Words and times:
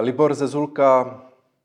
Libor 0.00 0.34
Zezulka, 0.34 1.22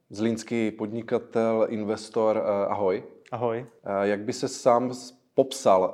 zlínský 0.09 0.71
podnikatel, 0.71 1.67
investor, 1.69 2.43
ahoj. 2.67 3.03
Ahoj. 3.31 3.65
Jak 4.01 4.19
by 4.19 4.33
se 4.33 4.47
sám 4.47 4.91
popsal 5.35 5.93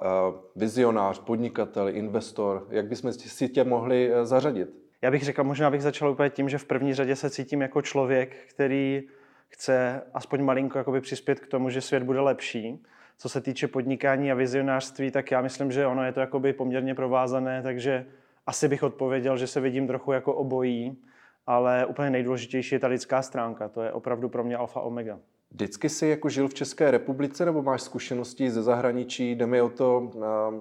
vizionář, 0.55 1.19
podnikatel, 1.19 1.89
investor, 1.89 2.67
jak 2.69 2.87
bychom 2.87 3.13
si 3.13 3.49
tě 3.49 3.63
mohli 3.63 4.11
zařadit? 4.23 4.69
Já 5.01 5.11
bych 5.11 5.23
řekl, 5.23 5.43
možná 5.43 5.71
bych 5.71 5.81
začal 5.81 6.11
úplně 6.11 6.29
tím, 6.29 6.49
že 6.49 6.57
v 6.57 6.65
první 6.65 6.93
řadě 6.93 7.15
se 7.15 7.29
cítím 7.29 7.61
jako 7.61 7.81
člověk, 7.81 8.35
který 8.49 9.03
chce 9.47 10.01
aspoň 10.13 10.43
malinko 10.43 10.77
jakoby 10.77 11.01
přispět 11.01 11.39
k 11.39 11.47
tomu, 11.47 11.69
že 11.69 11.81
svět 11.81 12.03
bude 12.03 12.19
lepší. 12.19 12.83
Co 13.17 13.29
se 13.29 13.41
týče 13.41 13.67
podnikání 13.67 14.31
a 14.31 14.35
vizionářství, 14.35 15.11
tak 15.11 15.31
já 15.31 15.41
myslím, 15.41 15.71
že 15.71 15.87
ono 15.87 16.03
je 16.03 16.11
to 16.11 16.19
jakoby 16.19 16.53
poměrně 16.53 16.95
provázané, 16.95 17.61
takže 17.61 18.05
asi 18.47 18.67
bych 18.67 18.83
odpověděl, 18.83 19.37
že 19.37 19.47
se 19.47 19.59
vidím 19.59 19.87
trochu 19.87 20.11
jako 20.11 20.33
obojí, 20.33 20.97
ale 21.47 21.85
úplně 21.85 22.09
nejdůležitější 22.09 22.75
je 22.75 22.79
ta 22.79 22.87
lidská 22.87 23.21
stránka. 23.21 23.69
To 23.69 23.81
je 23.81 23.91
opravdu 23.91 24.29
pro 24.29 24.43
mě 24.43 24.57
alfa 24.57 24.81
omega. 24.81 25.19
Vždycky 25.51 25.89
jsi 25.89 26.07
jako 26.07 26.29
žil 26.29 26.47
v 26.47 26.53
České 26.53 26.91
republice 26.91 27.45
nebo 27.45 27.63
máš 27.63 27.81
zkušenosti 27.81 28.51
ze 28.51 28.63
zahraničí? 28.63 29.31
Jde 29.31 29.47
mi 29.47 29.61
o 29.61 29.69
to, 29.69 30.11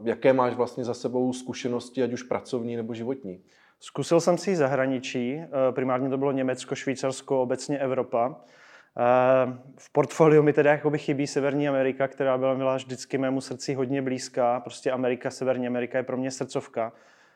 jaké 0.05 0.33
máš 0.33 0.55
vlastně 0.55 0.85
za 0.85 0.95
sebou 0.95 1.33
zkušenosti, 1.33 2.03
ať 2.03 2.13
už 2.13 2.23
pracovní 2.23 2.77
nebo 2.77 2.95
životní. 2.95 3.41
Zkusil 3.81 4.21
jsem 4.21 4.39
si 4.39 4.57
zahraničí, 4.57 5.39
eh, 5.39 5.49
primárně 5.73 6.09
to 6.09 6.19
bylo 6.19 6.33
Německo, 6.33 6.75
Švýcarsko, 6.75 7.43
obecně 7.43 7.79
Evropa. 7.79 8.37
Eh, 8.37 9.59
v 9.79 9.93
portfoliu 9.93 10.43
mi 10.43 10.53
teda 10.53 10.71
jakoby 10.71 10.99
chybí 10.99 11.27
Severní 11.27 11.69
Amerika, 11.69 12.09
která 12.09 12.39
byla, 12.39 12.55
byla 12.55 12.77
vždycky 12.77 13.19
mému 13.19 13.41
srdci 13.41 13.75
hodně 13.75 14.03
blízká. 14.03 14.61
Prostě 14.61 14.91
Amerika, 14.91 15.31
Severní 15.31 15.67
Amerika 15.67 15.99
je 15.99 16.05
pro 16.05 16.17
mě 16.17 16.31
srdcovka 16.31 16.93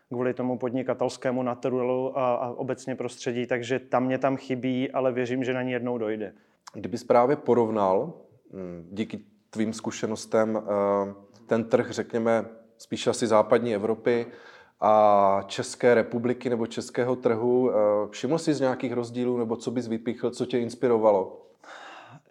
kvůli 0.08 0.34
tomu 0.34 0.58
podnikatelskému 0.58 1.42
naturelu 1.42 2.18
a, 2.18 2.34
a 2.34 2.50
obecně 2.50 2.94
prostředí, 2.94 3.46
takže 3.46 3.78
tam 3.78 4.04
mě 4.04 4.18
tam 4.18 4.36
chybí, 4.36 4.90
ale 4.90 5.12
věřím, 5.12 5.44
že 5.44 5.54
na 5.54 5.62
ní 5.62 5.72
jednou 5.72 5.98
dojde. 5.98 6.32
Kdybys 6.74 7.04
právě 7.04 7.36
porovnal 7.36 8.12
hm, 8.52 8.88
díky 8.90 9.20
tvým 9.50 9.72
zkušenostem 9.72 10.56
eh, 10.56 11.14
ten 11.46 11.64
trh, 11.64 11.90
řekněme, 11.90 12.44
spíš 12.78 13.06
asi 13.06 13.26
západní 13.26 13.74
Evropy 13.74 14.26
a 14.80 15.40
České 15.46 15.94
republiky 15.94 16.50
nebo 16.50 16.66
českého 16.66 17.16
trhu, 17.16 17.70
eh, 17.70 17.74
všiml 18.10 18.38
jsi 18.38 18.54
z 18.54 18.60
nějakých 18.60 18.92
rozdílů 18.92 19.38
nebo 19.38 19.56
co 19.56 19.70
bys 19.70 19.88
vypíchl, 19.88 20.30
co 20.30 20.46
tě 20.46 20.58
inspirovalo? 20.58 21.42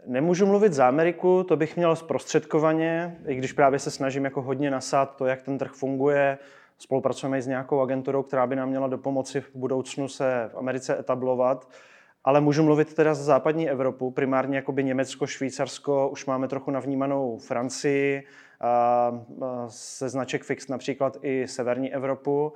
Nemůžu 0.08 0.46
mluvit 0.46 0.74
za 0.74 0.88
Ameriku, 0.88 1.44
to 1.44 1.58
bych 1.58 1.76
měl 1.76 1.96
zprostředkovaně, 1.96 3.18
i 3.28 3.36
když 3.36 3.54
právě 3.54 3.80
se 3.80 3.92
snažím 3.92 4.26
jako 4.26 4.42
hodně 4.42 4.72
nasát 4.72 5.16
to, 5.16 5.26
jak 5.26 5.42
ten 5.42 5.58
trh 5.58 5.72
funguje. 5.72 6.38
Spolupracujeme 6.78 7.38
i 7.38 7.42
s 7.42 7.48
nějakou 7.48 7.82
agenturou, 7.82 8.24
která 8.24 8.48
by 8.48 8.56
nám 8.56 8.70
měla 8.70 8.88
do 8.88 8.98
pomoci 8.98 9.42
v 9.42 9.56
budoucnu 9.56 10.08
se 10.08 10.50
v 10.54 10.58
Americe 10.58 11.00
etablovat. 11.00 11.70
Ale 12.24 12.42
můžu 12.42 12.64
mluvit 12.64 12.94
teda 12.94 13.14
za 13.14 13.24
západní 13.24 13.70
Evropu, 13.70 14.12
primárně 14.12 14.56
jakoby 14.56 14.84
Německo, 14.84 15.28
Švýcarsko, 15.28 16.10
už 16.10 16.26
máme 16.26 16.48
trochu 16.48 16.72
navnímanou 16.72 17.38
Francii, 17.38 18.24
se 19.68 20.10
značek 20.10 20.44
Fix 20.44 20.68
například 20.68 21.18
i 21.22 21.48
severní 21.48 21.94
Evropu. 21.94 22.54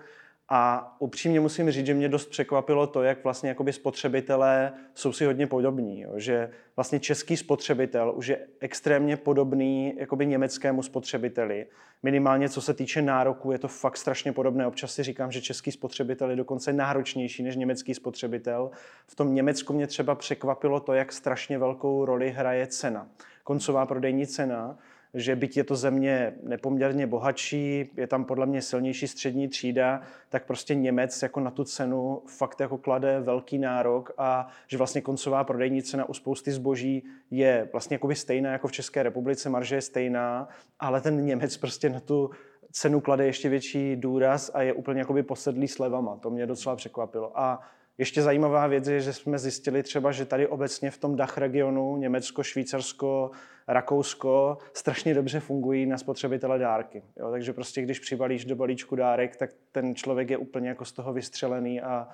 A 0.51 0.95
upřímně 0.99 1.39
musím 1.39 1.71
říct, 1.71 1.85
že 1.85 1.93
mě 1.93 2.09
dost 2.09 2.25
překvapilo 2.25 2.87
to, 2.87 3.03
jak 3.03 3.23
vlastně 3.23 3.49
jakoby 3.49 3.73
spotřebitelé 3.73 4.73
jsou 4.93 5.13
si 5.13 5.25
hodně 5.25 5.47
podobní. 5.47 6.01
Jo? 6.01 6.11
Že 6.15 6.49
vlastně 6.75 6.99
český 6.99 7.37
spotřebitel 7.37 8.13
už 8.15 8.27
je 8.27 8.39
extrémně 8.59 9.17
podobný 9.17 9.93
jakoby 9.97 10.25
německému 10.25 10.83
spotřebiteli. 10.83 11.65
Minimálně 12.03 12.49
co 12.49 12.61
se 12.61 12.73
týče 12.73 13.01
nároku, 13.01 13.51
je 13.51 13.59
to 13.59 13.67
fakt 13.67 13.97
strašně 13.97 14.31
podobné. 14.33 14.67
Občas 14.67 14.93
si 14.93 15.03
říkám, 15.03 15.31
že 15.31 15.41
český 15.41 15.71
spotřebitel 15.71 16.29
je 16.29 16.35
dokonce 16.35 16.73
náročnější 16.73 17.43
než 17.43 17.55
německý 17.55 17.93
spotřebitel. 17.93 18.71
V 19.07 19.15
tom 19.15 19.35
Německu 19.35 19.73
mě 19.73 19.87
třeba 19.87 20.15
překvapilo 20.15 20.79
to, 20.79 20.93
jak 20.93 21.13
strašně 21.13 21.57
velkou 21.57 22.05
roli 22.05 22.31
hraje 22.31 22.67
cena. 22.67 23.07
Koncová 23.43 23.85
prodejní 23.85 24.27
cena, 24.27 24.77
že 25.13 25.35
byť 25.35 25.57
je 25.57 25.63
to 25.63 25.75
země 25.75 26.33
nepoměrně 26.43 27.07
bohatší, 27.07 27.91
je 27.97 28.07
tam 28.07 28.25
podle 28.25 28.45
mě 28.45 28.61
silnější 28.61 29.07
střední 29.07 29.47
třída, 29.47 30.01
tak 30.29 30.45
prostě 30.45 30.75
Němec 30.75 31.21
jako 31.21 31.39
na 31.39 31.51
tu 31.51 31.63
cenu 31.63 32.21
fakt 32.27 32.59
jako 32.59 32.77
klade 32.77 33.19
velký 33.19 33.57
nárok 33.57 34.11
a 34.17 34.47
že 34.67 34.77
vlastně 34.77 35.01
koncová 35.01 35.43
prodejní 35.43 35.83
cena 35.83 36.09
u 36.09 36.13
spousty 36.13 36.51
zboží 36.51 37.03
je 37.31 37.69
vlastně 37.71 37.95
jakoby 37.95 38.15
stejná 38.15 38.51
jako 38.51 38.67
v 38.67 38.71
České 38.71 39.03
republice, 39.03 39.49
marže 39.49 39.75
je 39.75 39.81
stejná, 39.81 40.47
ale 40.79 41.01
ten 41.01 41.25
Němec 41.25 41.57
prostě 41.57 41.89
na 41.89 41.99
tu 41.99 42.29
cenu 42.71 43.01
klade 43.01 43.25
ještě 43.25 43.49
větší 43.49 43.95
důraz 43.95 44.51
a 44.53 44.61
je 44.61 44.73
úplně 44.73 44.99
jakoby 44.99 45.23
posedlý 45.23 45.67
slevama. 45.67 46.17
To 46.17 46.29
mě 46.29 46.45
docela 46.45 46.75
překvapilo. 46.75 47.39
A 47.39 47.59
ještě 47.99 48.21
zajímavá 48.21 48.67
věc 48.67 48.87
je, 48.87 49.01
že 49.01 49.13
jsme 49.13 49.39
zjistili 49.39 49.83
třeba, 49.83 50.11
že 50.11 50.25
tady 50.25 50.47
obecně 50.47 50.91
v 50.91 50.97
tom 50.97 51.15
Dach 51.15 51.37
regionu, 51.37 51.97
Německo, 51.97 52.43
Švýcarsko, 52.43 53.31
Rakousko, 53.67 54.57
strašně 54.73 55.13
dobře 55.13 55.39
fungují 55.39 55.85
na 55.85 55.97
spotřebitele 55.97 56.59
dárky. 56.59 57.03
Jo, 57.17 57.31
takže 57.31 57.53
prostě 57.53 57.81
když 57.81 57.99
přibalíš 57.99 58.45
do 58.45 58.55
balíčku 58.55 58.95
dárek, 58.95 59.35
tak 59.35 59.49
ten 59.71 59.95
člověk 59.95 60.29
je 60.29 60.37
úplně 60.37 60.69
jako 60.69 60.85
z 60.85 60.91
toho 60.91 61.13
vystřelený 61.13 61.81
a, 61.81 62.07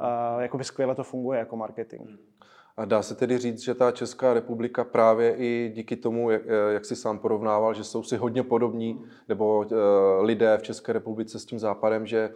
a 0.00 0.56
by 0.56 0.64
skvěle 0.64 0.94
to 0.94 1.04
funguje 1.04 1.38
jako 1.38 1.56
marketing. 1.56 2.08
A 2.76 2.84
dá 2.84 3.02
se 3.02 3.14
tedy 3.14 3.38
říct, 3.38 3.60
že 3.60 3.74
ta 3.74 3.90
Česká 3.90 4.34
republika 4.34 4.84
právě 4.84 5.34
i 5.36 5.72
díky 5.74 5.96
tomu, 5.96 6.30
jak, 6.30 6.42
jak 6.70 6.84
si 6.84 6.96
sám 6.96 7.18
porovnával, 7.18 7.74
že 7.74 7.84
jsou 7.84 8.02
si 8.02 8.16
hodně 8.16 8.42
podobní, 8.42 9.04
nebo 9.28 9.58
uh, 9.58 9.64
lidé 10.24 10.58
v 10.58 10.62
České 10.62 10.92
republice 10.92 11.38
s 11.38 11.44
tím 11.44 11.58
západem, 11.58 12.06
že 12.06 12.30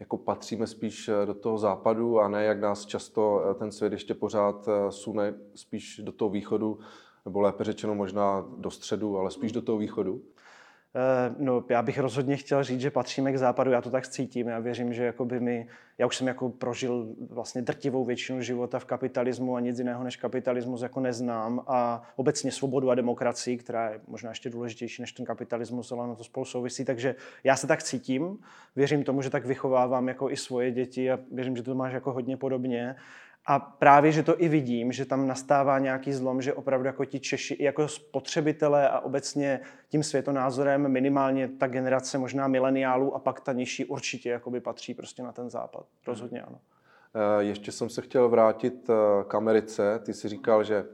jako 0.00 0.16
patříme 0.16 0.66
spíš 0.66 1.08
eh, 1.08 1.26
do 1.26 1.34
toho 1.34 1.58
západu 1.58 2.20
a 2.20 2.28
ne 2.28 2.44
jak 2.44 2.60
nás 2.60 2.86
často 2.86 3.44
eh, 3.50 3.54
ten 3.54 3.72
svět 3.72 3.92
ještě 3.92 4.14
pořád 4.14 4.68
eh, 4.68 4.92
sune 4.92 5.34
spíš 5.54 6.00
do 6.04 6.12
toho 6.12 6.28
východu, 6.28 6.78
nebo 7.24 7.40
lépe 7.40 7.64
řečeno 7.64 7.94
možná 7.94 8.46
do 8.56 8.70
středu, 8.70 9.18
ale 9.18 9.30
spíš 9.30 9.52
do 9.52 9.62
toho 9.62 9.78
východu. 9.78 10.22
Eh, 10.94 11.34
no, 11.38 11.64
já 11.68 11.82
bych 11.82 11.98
rozhodně 11.98 12.36
chtěl 12.36 12.64
říct, 12.64 12.80
že 12.80 12.90
patříme 12.90 13.32
k 13.32 13.38
západu, 13.38 13.70
já 13.70 13.80
to 13.80 13.90
tak 13.90 14.08
cítím. 14.08 14.48
Já 14.48 14.58
věřím, 14.58 14.92
že 14.92 15.04
jakoby 15.04 15.40
my, 15.40 15.68
já 15.98 16.06
už 16.06 16.16
jsem 16.16 16.26
jako 16.26 16.48
prožil 16.48 17.14
vlastně 17.30 17.62
drtivou 17.62 18.04
většinu 18.04 18.42
života 18.42 18.78
v 18.78 18.84
kapitalismu 18.84 19.56
a 19.56 19.60
nic 19.60 19.78
jiného 19.78 20.04
než 20.04 20.16
kapitalismus 20.16 20.82
jako 20.82 21.00
neznám 21.00 21.64
a 21.66 22.02
obecně 22.16 22.52
svobodu 22.52 22.90
a 22.90 22.94
demokracii, 22.94 23.56
která 23.56 23.90
je 23.90 24.00
možná 24.06 24.30
ještě 24.30 24.50
důležitější 24.50 25.02
než 25.02 25.12
ten 25.12 25.26
kapitalismus, 25.26 25.92
ale 25.92 26.08
na 26.08 26.14
to 26.14 26.24
spolu 26.24 26.46
souvisí. 26.46 26.84
Takže 26.84 27.14
já 27.44 27.56
se 27.56 27.66
tak 27.66 27.82
cítím, 27.82 28.38
věřím 28.76 29.04
tomu, 29.04 29.22
že 29.22 29.30
tak 29.30 29.46
vychovávám 29.46 30.08
jako 30.08 30.30
i 30.30 30.36
svoje 30.36 30.70
děti 30.70 31.10
a 31.10 31.18
věřím, 31.32 31.56
že 31.56 31.62
to 31.62 31.74
máš 31.74 31.92
jako 31.92 32.12
hodně 32.12 32.36
podobně. 32.36 32.96
A 33.46 33.58
právě, 33.58 34.12
že 34.12 34.22
to 34.22 34.42
i 34.42 34.48
vidím, 34.48 34.92
že 34.92 35.04
tam 35.04 35.26
nastává 35.26 35.78
nějaký 35.78 36.12
zlom, 36.12 36.42
že 36.42 36.54
opravdu 36.54 36.86
jako 36.86 37.04
ti 37.04 37.20
Češi, 37.20 37.54
i 37.54 37.64
jako 37.64 37.88
spotřebitelé 37.88 38.88
a 38.88 39.00
obecně 39.00 39.60
tím 39.88 40.02
světonázorem 40.02 40.88
minimálně 40.88 41.48
ta 41.48 41.66
generace 41.66 42.18
možná 42.18 42.48
mileniálů 42.48 43.14
a 43.14 43.18
pak 43.18 43.40
ta 43.40 43.52
nižší 43.52 43.84
určitě 43.84 44.30
jakoby 44.30 44.60
patří 44.60 44.94
prostě 44.94 45.22
na 45.22 45.32
ten 45.32 45.50
západ. 45.50 45.86
Rozhodně 46.06 46.42
ano. 46.42 46.58
Eh, 47.14 47.42
ještě 47.42 47.72
jsem 47.72 47.88
se 47.88 48.02
chtěl 48.02 48.28
vrátit 48.28 48.90
eh, 48.90 48.94
k 49.24 49.34
Americe. 49.34 50.00
Ty 50.04 50.14
si 50.14 50.28
říkal, 50.28 50.64
že 50.64 50.84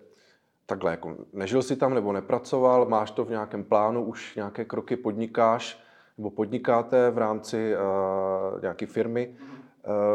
takhle, 0.66 0.90
jako 0.90 1.16
nežil 1.32 1.62
si 1.62 1.76
tam 1.76 1.94
nebo 1.94 2.12
nepracoval, 2.12 2.86
máš 2.86 3.10
to 3.10 3.24
v 3.24 3.30
nějakém 3.30 3.64
plánu, 3.64 4.04
už 4.04 4.36
nějaké 4.36 4.64
kroky 4.64 4.96
podnikáš 4.96 5.86
nebo 6.18 6.30
podnikáte 6.30 7.10
v 7.10 7.18
rámci 7.18 7.74
uh, 7.76 8.60
nějaké 8.62 8.86
firmy. 8.86 9.36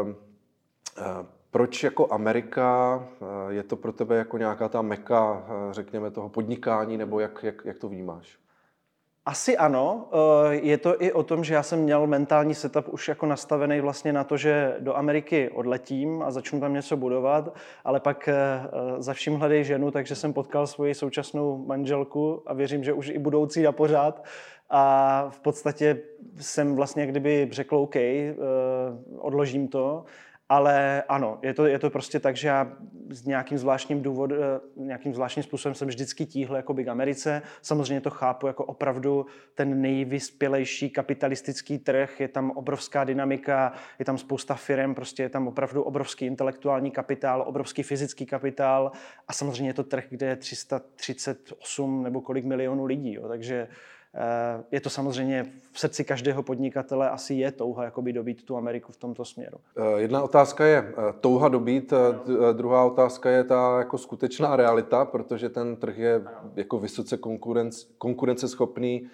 Uh, 0.02 0.08
uh, 0.08 1.26
proč 1.52 1.82
jako 1.82 2.12
Amerika 2.12 3.02
eh, 3.04 3.52
je 3.52 3.62
to 3.62 3.76
pro 3.76 3.92
tebe 3.92 4.16
jako 4.16 4.38
nějaká 4.38 4.68
ta 4.68 4.82
meka, 4.82 5.46
eh, 5.46 5.72
řekněme, 5.72 6.10
toho 6.10 6.28
podnikání, 6.28 6.96
nebo 6.96 7.20
jak, 7.20 7.42
jak, 7.42 7.64
jak 7.64 7.78
to 7.78 7.88
vnímáš? 7.88 8.38
Asi 9.26 9.56
ano. 9.56 10.08
Eh, 10.12 10.54
je 10.54 10.78
to 10.78 11.02
i 11.02 11.12
o 11.12 11.22
tom, 11.22 11.44
že 11.44 11.54
já 11.54 11.62
jsem 11.62 11.78
měl 11.78 12.06
mentální 12.06 12.54
setup 12.54 12.88
už 12.88 13.08
jako 13.08 13.26
nastavený 13.26 13.80
vlastně 13.80 14.12
na 14.12 14.24
to, 14.24 14.36
že 14.36 14.76
do 14.80 14.96
Ameriky 14.96 15.50
odletím 15.50 16.22
a 16.22 16.30
začnu 16.30 16.60
tam 16.60 16.72
něco 16.72 16.96
budovat, 16.96 17.56
ale 17.84 18.00
pak 18.00 18.28
za 18.98 19.12
vším 19.12 19.34
hledej 19.34 19.64
ženu, 19.64 19.90
takže 19.90 20.14
jsem 20.14 20.32
potkal 20.32 20.66
svoji 20.66 20.94
současnou 20.94 21.64
manželku 21.66 22.42
a 22.46 22.54
věřím, 22.54 22.84
že 22.84 22.92
už 22.92 23.08
i 23.08 23.18
budoucí 23.18 23.62
na 23.62 23.72
pořád. 23.72 24.24
A 24.70 25.26
v 25.30 25.40
podstatě 25.40 26.02
jsem 26.36 26.76
vlastně 26.76 27.06
kdyby 27.06 27.48
řekl 27.52 27.76
OK, 27.76 27.94
odložím 29.18 29.68
to 29.68 30.04
ale 30.52 31.02
ano, 31.08 31.38
je 31.42 31.54
to, 31.54 31.66
je 31.66 31.78
to 31.78 31.90
prostě 31.90 32.20
tak, 32.20 32.36
že 32.36 32.48
já 32.48 32.72
s 33.10 33.24
nějakým 33.24 33.58
zvláštním 33.58 34.02
důvodem, 34.02 34.38
eh, 34.42 34.60
nějakým 34.76 35.14
zvláštním 35.14 35.42
způsobem 35.42 35.74
jsem 35.74 35.88
vždycky 35.88 36.26
tíhl 36.26 36.56
jako 36.56 36.74
k 36.74 36.88
Americe. 36.88 37.42
Samozřejmě 37.62 38.00
to 38.00 38.10
chápu 38.10 38.46
jako 38.46 38.64
opravdu 38.64 39.26
ten 39.54 39.80
nejvyspělejší 39.80 40.90
kapitalistický 40.90 41.78
trh, 41.78 42.20
je 42.20 42.28
tam 42.28 42.50
obrovská 42.50 43.04
dynamika, 43.04 43.72
je 43.98 44.04
tam 44.04 44.18
spousta 44.18 44.54
firm, 44.54 44.94
prostě 44.94 45.22
je 45.22 45.28
tam 45.28 45.48
opravdu 45.48 45.82
obrovský 45.82 46.26
intelektuální 46.26 46.90
kapitál, 46.90 47.44
obrovský 47.46 47.82
fyzický 47.82 48.26
kapitál 48.26 48.92
a 49.28 49.32
samozřejmě 49.32 49.68
je 49.68 49.74
to 49.74 49.84
trh, 49.84 50.04
kde 50.10 50.26
je 50.26 50.36
338 50.36 52.02
nebo 52.02 52.20
kolik 52.20 52.44
milionů 52.44 52.84
lidí. 52.84 53.14
Jo. 53.14 53.28
Takže 53.28 53.68
je 54.72 54.80
to 54.80 54.90
samozřejmě 54.90 55.46
v 55.72 55.80
srdci 55.80 56.04
každého 56.04 56.42
podnikatele 56.42 57.10
asi 57.10 57.34
je 57.34 57.52
touha 57.52 57.84
jakoby 57.84 58.12
dobít 58.12 58.44
tu 58.44 58.56
Ameriku 58.56 58.92
v 58.92 58.96
tomto 58.96 59.24
směru. 59.24 59.58
Jedna 59.96 60.22
otázka 60.22 60.64
je 60.64 60.94
touha 61.20 61.48
dobít, 61.48 61.92
druhá 62.52 62.84
otázka 62.84 63.30
je 63.30 63.44
ta 63.44 63.78
jako 63.78 63.98
skutečná 63.98 64.56
realita, 64.56 65.04
protože 65.04 65.48
ten 65.48 65.76
trh 65.76 65.98
je 65.98 66.22
jako 66.56 66.78
vysoce 66.78 67.16
konkurenc, 67.16 67.84
konkurenceschopný. 67.98 69.08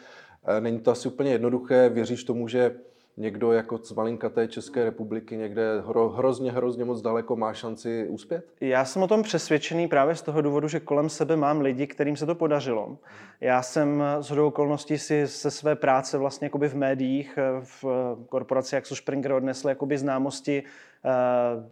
Není 0.60 0.80
to 0.80 0.90
asi 0.90 1.08
úplně 1.08 1.32
jednoduché. 1.32 1.88
Věříš 1.88 2.24
tomu, 2.24 2.48
že 2.48 2.74
někdo 3.18 3.52
jako 3.52 3.78
z 3.78 3.92
malinkaté 3.92 4.48
České 4.48 4.84
republiky 4.84 5.36
někde 5.36 5.80
hro, 5.86 6.08
hrozně, 6.08 6.52
hrozně 6.52 6.84
moc 6.84 7.02
daleko 7.02 7.36
má 7.36 7.54
šanci 7.54 8.06
uspět? 8.08 8.44
Já 8.60 8.84
jsem 8.84 9.02
o 9.02 9.08
tom 9.08 9.22
přesvědčený 9.22 9.88
právě 9.88 10.14
z 10.14 10.22
toho 10.22 10.40
důvodu, 10.40 10.68
že 10.68 10.80
kolem 10.80 11.08
sebe 11.08 11.36
mám 11.36 11.60
lidi, 11.60 11.86
kterým 11.86 12.16
se 12.16 12.26
to 12.26 12.34
podařilo. 12.34 12.98
Já 13.40 13.62
jsem 13.62 14.02
z 14.20 14.30
hodou 14.30 14.46
okolností 14.46 14.98
si 14.98 15.28
se 15.28 15.50
své 15.50 15.76
práce 15.76 16.18
vlastně 16.18 16.46
jakoby 16.46 16.68
v 16.68 16.74
médiích, 16.74 17.38
v 17.60 17.84
korporaci 18.28 18.76
Axel 18.76 18.96
Springer 18.96 19.32
odnesl 19.32 19.68
jakoby 19.68 19.98
známosti 19.98 20.62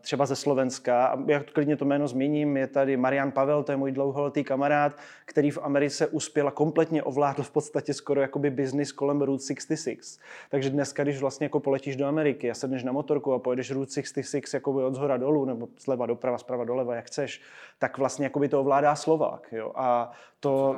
třeba 0.00 0.26
ze 0.26 0.37
Slovenska. 0.37 1.06
A 1.06 1.19
já 1.26 1.43
klidně 1.52 1.76
to 1.76 1.84
jméno 1.84 2.08
zmíním, 2.08 2.56
je 2.56 2.67
tady 2.67 2.96
Marian 2.96 3.32
Pavel, 3.32 3.62
to 3.62 3.73
je 3.73 3.76
můj 3.76 3.93
dlouholetý 3.93 4.44
kamarád, 4.44 4.93
který 5.25 5.50
v 5.50 5.58
Americe 5.62 6.06
uspěl 6.06 6.49
a 6.49 6.50
kompletně 6.50 7.02
ovládl 7.02 7.43
v 7.43 7.50
podstatě 7.50 7.94
skoro 7.94 8.20
jakoby 8.20 8.50
business 8.50 8.93
kolem 8.93 9.23
Route 9.23 9.44
66. 9.46 10.20
Takže 10.50 10.70
dneska, 10.70 11.02
když 11.02 11.20
vlastně 11.20 11.44
jako 11.44 11.61
poletíš 11.61 11.96
do 11.96 12.06
Ameriky 12.06 12.50
a 12.50 12.55
sedneš 12.55 12.84
na 12.84 12.93
motorku 12.93 13.32
a 13.32 13.38
pojedeš 13.38 13.70
Route 13.70 13.93
66 13.93 14.55
jakoby 14.55 14.84
od 14.84 14.94
zhora 14.94 15.17
dolů, 15.17 15.44
nebo 15.44 15.69
zleva 15.81 16.06
doprava, 16.06 16.38
zprava 16.38 16.64
doleva, 16.64 16.94
jak 16.94 17.06
chceš, 17.06 17.40
tak 17.78 17.99
vlastně 17.99 18.26
jakoby 18.26 18.49
to 18.49 18.61
ovládá 18.61 18.94
Slovák. 18.94 19.49
Jo? 19.52 19.73
A 19.75 20.12
to, 20.40 20.76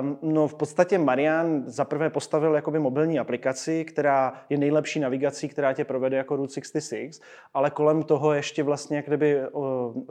um, 0.00 0.18
no 0.22 0.48
v 0.48 0.54
podstatě 0.54 0.98
Marian 0.98 1.62
zaprvé 1.66 2.10
postavil 2.10 2.54
jakoby 2.54 2.78
mobilní 2.78 3.18
aplikaci, 3.18 3.84
která 3.84 4.32
je 4.48 4.58
nejlepší 4.58 5.00
navigací, 5.00 5.48
která 5.48 5.72
tě 5.72 5.84
provede 5.84 6.16
jako 6.16 6.36
Route 6.36 6.54
66 6.54 7.22
ale 7.56 7.70
kolem 7.70 8.02
toho 8.02 8.32
ještě 8.32 8.62
vlastně 8.62 8.96
jak 8.96 9.06
kdyby 9.06 9.40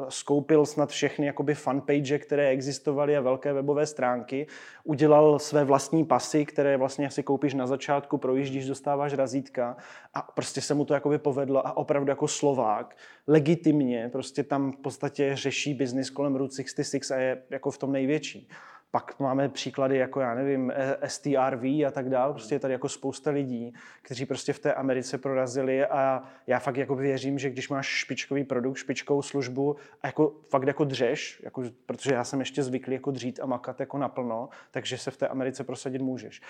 skoupil 0.09 0.65
snad 0.65 0.89
všechny 0.89 1.25
jakoby 1.25 1.55
fanpage, 1.55 2.19
které 2.19 2.49
existovaly 2.49 3.17
a 3.17 3.21
velké 3.21 3.53
webové 3.53 3.85
stránky, 3.85 4.47
udělal 4.83 5.39
své 5.39 5.63
vlastní 5.63 6.05
pasy, 6.05 6.45
které 6.45 6.77
vlastně 6.77 7.11
si 7.11 7.23
koupíš 7.23 7.53
na 7.53 7.67
začátku, 7.67 8.17
projíždíš, 8.17 8.67
dostáváš 8.67 9.13
razítka 9.13 9.77
a 10.13 10.21
prostě 10.21 10.61
se 10.61 10.73
mu 10.73 10.85
to 10.85 10.93
jakoby 10.93 11.17
povedlo 11.17 11.67
a 11.67 11.77
opravdu 11.77 12.09
jako 12.09 12.27
Slovák 12.27 12.95
legitimně 13.27 14.09
prostě 14.11 14.43
tam 14.43 14.71
v 14.71 14.77
podstatě 14.77 15.35
řeší 15.35 15.73
biznis 15.85 16.09
kolem 16.09 16.35
Route 16.35 16.55
66 16.55 17.11
a 17.11 17.15
je 17.15 17.41
jako 17.49 17.71
v 17.71 17.77
tom 17.77 17.91
největší. 17.91 18.49
Pak 18.91 19.19
máme 19.19 19.49
příklady 19.49 19.97
jako, 19.97 20.19
já 20.19 20.35
nevím, 20.35 20.71
e, 20.71 21.09
STRV 21.09 21.63
a 21.63 21.91
tak 21.91 22.09
dále. 22.09 22.33
Prostě 22.33 22.55
je 22.55 22.59
tady 22.59 22.73
jako 22.73 22.89
spousta 22.89 23.31
lidí, 23.31 23.73
kteří 24.01 24.25
prostě 24.25 24.53
v 24.53 24.59
té 24.59 24.73
Americe 24.73 25.17
prorazili 25.17 25.85
a 25.85 26.23
já 26.47 26.59
fakt 26.59 26.77
jako 26.77 26.95
věřím, 26.95 27.39
že 27.39 27.49
když 27.49 27.69
máš 27.69 27.87
špičkový 27.87 28.43
produkt, 28.43 28.77
špičkovou 28.77 29.21
službu 29.21 29.75
a 30.01 30.07
jako 30.07 30.33
fakt 30.49 30.67
jako 30.67 30.83
dřeš, 30.83 31.41
jako, 31.43 31.63
protože 31.85 32.13
já 32.13 32.23
jsem 32.23 32.39
ještě 32.39 32.63
zvyklý 32.63 32.93
jako 32.93 33.11
dřít 33.11 33.39
a 33.39 33.45
makat 33.45 33.79
jako 33.79 33.97
naplno, 33.97 34.49
takže 34.71 34.97
se 34.97 35.11
v 35.11 35.17
té 35.17 35.27
Americe 35.27 35.63
prosadit 35.63 36.01
můžeš. 36.01 36.41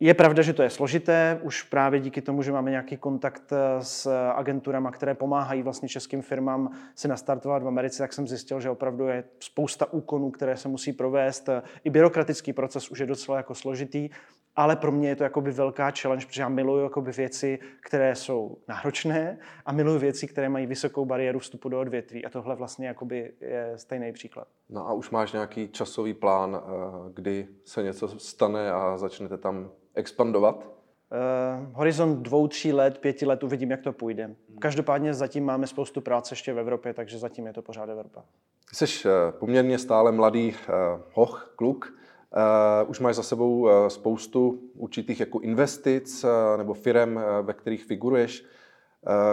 Je 0.00 0.14
pravda, 0.14 0.42
že 0.42 0.52
to 0.52 0.62
je 0.62 0.70
složité, 0.70 1.40
už 1.42 1.62
právě 1.62 2.00
díky 2.00 2.20
tomu, 2.22 2.42
že 2.42 2.52
máme 2.52 2.70
nějaký 2.70 2.96
kontakt 2.96 3.52
eh, 3.52 3.84
s 3.84 4.30
agenturama, 4.30 4.90
které 4.90 5.14
pomáhají 5.14 5.62
vlastně 5.62 5.88
českým 5.88 6.22
firmám 6.22 6.70
si 6.94 7.08
nastartovat 7.08 7.62
v 7.62 7.68
Americe, 7.68 7.98
tak 7.98 8.12
jsem 8.12 8.28
zjistil, 8.28 8.60
že 8.60 8.70
opravdu 8.70 9.06
je 9.06 9.24
spousta 9.40 9.92
úkonů, 9.92 10.30
které 10.30 10.56
se 10.56 10.68
musí 10.68 10.92
provést. 10.92 11.48
I 11.84 11.90
byrokratický 11.90 12.52
proces 12.52 12.90
už 12.90 12.98
je 12.98 13.06
docela 13.06 13.36
jako 13.36 13.54
složitý, 13.54 14.10
ale 14.56 14.76
pro 14.76 14.92
mě 14.92 15.08
je 15.08 15.16
to 15.16 15.24
jakoby 15.24 15.50
velká 15.50 15.90
challenge, 16.00 16.26
protože 16.26 16.42
já 16.42 16.48
miluji 16.48 16.82
jakoby 16.82 17.12
věci, 17.12 17.58
které 17.80 18.14
jsou 18.14 18.56
náročné 18.68 19.38
a 19.66 19.72
miluji 19.72 19.98
věci, 19.98 20.26
které 20.26 20.48
mají 20.48 20.66
vysokou 20.66 21.04
bariéru 21.04 21.38
vstupu 21.38 21.68
do 21.68 21.80
odvětví 21.80 22.24
a 22.24 22.30
tohle 22.30 22.56
vlastně 22.56 22.86
jakoby 22.86 23.32
je 23.40 23.72
stejný 23.76 24.12
příklad. 24.12 24.48
No 24.68 24.88
a 24.88 24.92
už 24.92 25.10
máš 25.10 25.32
nějaký 25.32 25.68
časový 25.68 26.14
plán, 26.14 26.62
eh, 26.62 26.70
kdy 27.14 27.48
se 27.64 27.82
něco 27.82 28.08
stane 28.08 28.72
a 28.72 28.98
začnete 28.98 29.38
tam 29.38 29.70
expandovat? 29.94 30.74
Uh, 31.14 31.72
horizont 31.72 32.22
dvou, 32.22 32.48
tří 32.48 32.72
let, 32.72 32.98
pěti 32.98 33.26
let, 33.26 33.42
uvidím, 33.42 33.70
jak 33.70 33.82
to 33.82 33.92
půjde. 33.92 34.24
Hmm. 34.24 34.58
Každopádně 34.58 35.14
zatím 35.14 35.44
máme 35.44 35.66
spoustu 35.66 36.00
práce 36.00 36.32
ještě 36.32 36.52
v 36.52 36.58
Evropě, 36.58 36.94
takže 36.94 37.18
zatím 37.18 37.46
je 37.46 37.52
to 37.52 37.62
pořád 37.62 37.88
Evropa. 37.88 38.24
Jsi 38.72 38.84
uh, 38.84 39.10
poměrně 39.38 39.78
stále 39.78 40.12
mladý 40.12 40.48
uh, 40.48 40.54
hoch, 41.12 41.52
kluk. 41.56 41.94
Uh, 42.36 42.90
už 42.90 43.00
máš 43.00 43.16
za 43.16 43.22
sebou 43.22 43.58
uh, 43.58 43.70
spoustu 43.88 44.60
určitých 44.76 45.20
jako 45.20 45.40
investic 45.40 46.24
uh, 46.24 46.30
nebo 46.58 46.74
firm, 46.74 47.18
ve 47.42 47.52
kterých 47.52 47.84
figuruješ. 47.84 48.44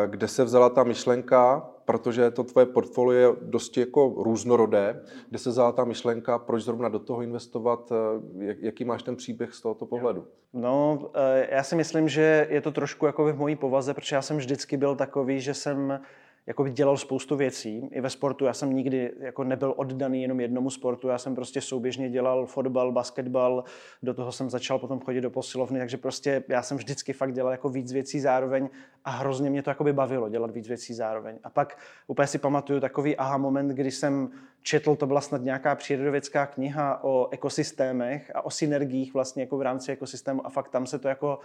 Kde 0.08 0.28
se 0.28 0.44
vzala 0.44 0.70
ta 0.70 0.84
myšlenka 0.84 1.72
protože 1.86 2.32
to 2.32 2.44
tvoje 2.44 2.66
portfolio 2.66 3.20
je 3.20 3.36
dosti 3.42 3.80
jako 3.80 4.14
různorodé, 4.18 5.02
kde 5.30 5.40
se 5.40 5.50
vzala 5.50 5.72
ta 5.72 5.86
myšlenka, 5.86 6.40
proč 6.40 6.64
zrovna 6.64 6.90
do 6.90 7.00
toho 7.00 7.22
investovat, 7.22 7.92
jaký 8.40 8.86
máš 8.86 9.04
ten 9.04 9.16
příběh 9.16 9.54
z 9.54 9.62
tohoto 9.62 9.86
pohledu? 9.86 10.28
No, 10.54 11.10
já 11.50 11.64
si 11.64 11.76
myslím, 11.76 12.10
že 12.10 12.48
je 12.50 12.62
to 12.62 12.72
trošku 12.72 13.06
jako 13.06 13.26
v 13.26 13.36
mojí 13.36 13.56
povaze, 13.56 13.94
protože 13.94 14.16
já 14.16 14.22
jsem 14.22 14.38
vždycky 14.38 14.78
byl 14.78 14.96
takový, 14.96 15.42
že 15.42 15.54
jsem 15.54 16.00
jako 16.48 16.68
dělal 16.68 16.98
spoustu 16.98 17.36
věcí. 17.36 17.90
I 17.92 18.02
ve 18.02 18.10
sportu 18.10 18.46
já 18.46 18.54
jsem 18.54 18.74
nikdy 18.74 19.12
jako 19.20 19.44
nebyl 19.44 19.74
oddaný 19.78 20.22
jenom 20.22 20.40
jednomu 20.40 20.70
sportu. 20.70 21.08
Já 21.08 21.18
jsem 21.18 21.36
prostě 21.36 21.62
souběžně 21.62 22.10
dělal 22.10 22.46
fotbal, 22.46 22.92
basketbal, 22.92 23.64
do 24.04 24.14
toho 24.14 24.32
jsem 24.32 24.50
začal 24.50 24.80
potom 24.80 25.00
chodit 25.00 25.22
do 25.22 25.30
posilovny, 25.30 25.80
takže 25.80 25.98
prostě 25.98 26.44
já 26.48 26.64
jsem 26.64 26.78
vždycky 26.78 27.14
fakt 27.14 27.34
dělal 27.34 27.52
jako 27.52 27.70
víc 27.70 27.94
věcí 27.94 28.20
zároveň 28.20 28.70
a 29.06 29.10
hrozně 29.10 29.50
mě 29.50 29.64
to 29.64 29.70
jako 29.70 29.84
by 29.84 29.94
bavilo 29.94 30.30
dělat 30.30 30.52
víc 30.52 30.68
věcí 30.68 30.94
zároveň. 30.94 31.40
A 31.44 31.50
pak 31.50 31.78
úplně 32.08 32.28
si 32.28 32.38
pamatuju 32.38 32.80
takový 32.80 33.18
aha 33.18 33.38
moment, 33.38 33.68
kdy 33.68 33.92
jsem 33.92 34.30
četl, 34.62 34.96
to 34.96 35.08
byla 35.08 35.22
snad 35.22 35.42
nějaká 35.42 35.76
přírodovědecká 35.76 36.46
kniha 36.46 37.04
o 37.04 37.28
ekosystémech 37.32 38.32
a 38.36 38.46
o 38.46 38.50
synergiích 38.50 39.14
vlastně 39.14 39.44
jako 39.44 39.58
v 39.58 39.62
rámci 39.62 39.92
ekosystému 39.92 40.46
a 40.46 40.50
fakt 40.50 40.70
tam 40.70 40.86
se 40.86 41.00
to 41.00 41.08
jako 41.08 41.40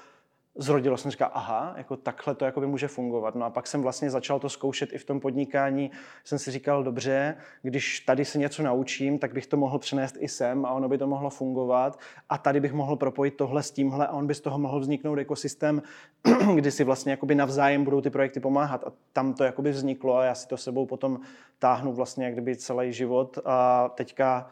zrodilo 0.57 0.97
jsem 0.97 1.11
říkal, 1.11 1.31
aha, 1.33 1.75
jako 1.77 1.97
takhle 1.97 2.35
to 2.35 2.45
jako 2.45 2.61
by 2.61 2.67
může 2.67 2.89
fungovat. 2.89 3.35
No 3.35 3.47
a 3.47 3.51
pak 3.51 3.67
jsem 3.67 3.83
vlastně 3.83 4.11
začal 4.11 4.39
to 4.39 4.49
zkoušet 4.49 4.93
i 4.93 4.99
v 4.99 5.05
tom 5.05 5.21
podnikání. 5.21 5.91
Jsem 6.25 6.39
si 6.39 6.51
říkal, 6.51 6.85
dobře, 6.85 7.37
když 7.63 8.01
tady 8.01 8.25
se 8.25 8.39
něco 8.39 8.63
naučím, 8.63 9.19
tak 9.19 9.33
bych 9.33 9.47
to 9.47 9.57
mohl 9.57 9.79
přenést 9.79 10.17
i 10.19 10.29
sem 10.29 10.67
a 10.67 10.71
ono 10.71 10.89
by 10.89 10.99
to 10.99 11.07
mohlo 11.07 11.31
fungovat. 11.31 11.99
A 12.29 12.39
tady 12.39 12.61
bych 12.61 12.73
mohl 12.73 12.97
propojit 12.97 13.37
tohle 13.37 13.63
s 13.63 13.71
tímhle 13.71 14.07
a 14.07 14.13
on 14.13 14.27
by 14.27 14.35
z 14.35 14.41
toho 14.41 14.59
mohl 14.59 14.81
vzniknout 14.81 15.19
ekosystém, 15.19 15.83
kdy 16.55 16.71
si 16.71 16.85
vlastně 16.85 17.11
jakoby 17.11 17.35
navzájem 17.35 17.85
budou 17.85 18.01
ty 18.01 18.11
projekty 18.11 18.41
pomáhat. 18.41 18.85
A 18.85 18.93
tam 19.13 19.35
to 19.35 19.45
jakoby 19.45 19.71
vzniklo 19.71 20.17
a 20.17 20.25
já 20.25 20.35
si 20.35 20.49
to 20.49 20.57
sebou 20.57 20.87
potom 20.87 21.21
táhnu 21.59 21.93
vlastně 21.93 22.25
jak 22.25 22.35
kdyby 22.35 22.57
celý 22.57 22.93
život. 22.93 23.39
A 23.45 23.89
teďka 23.89 24.51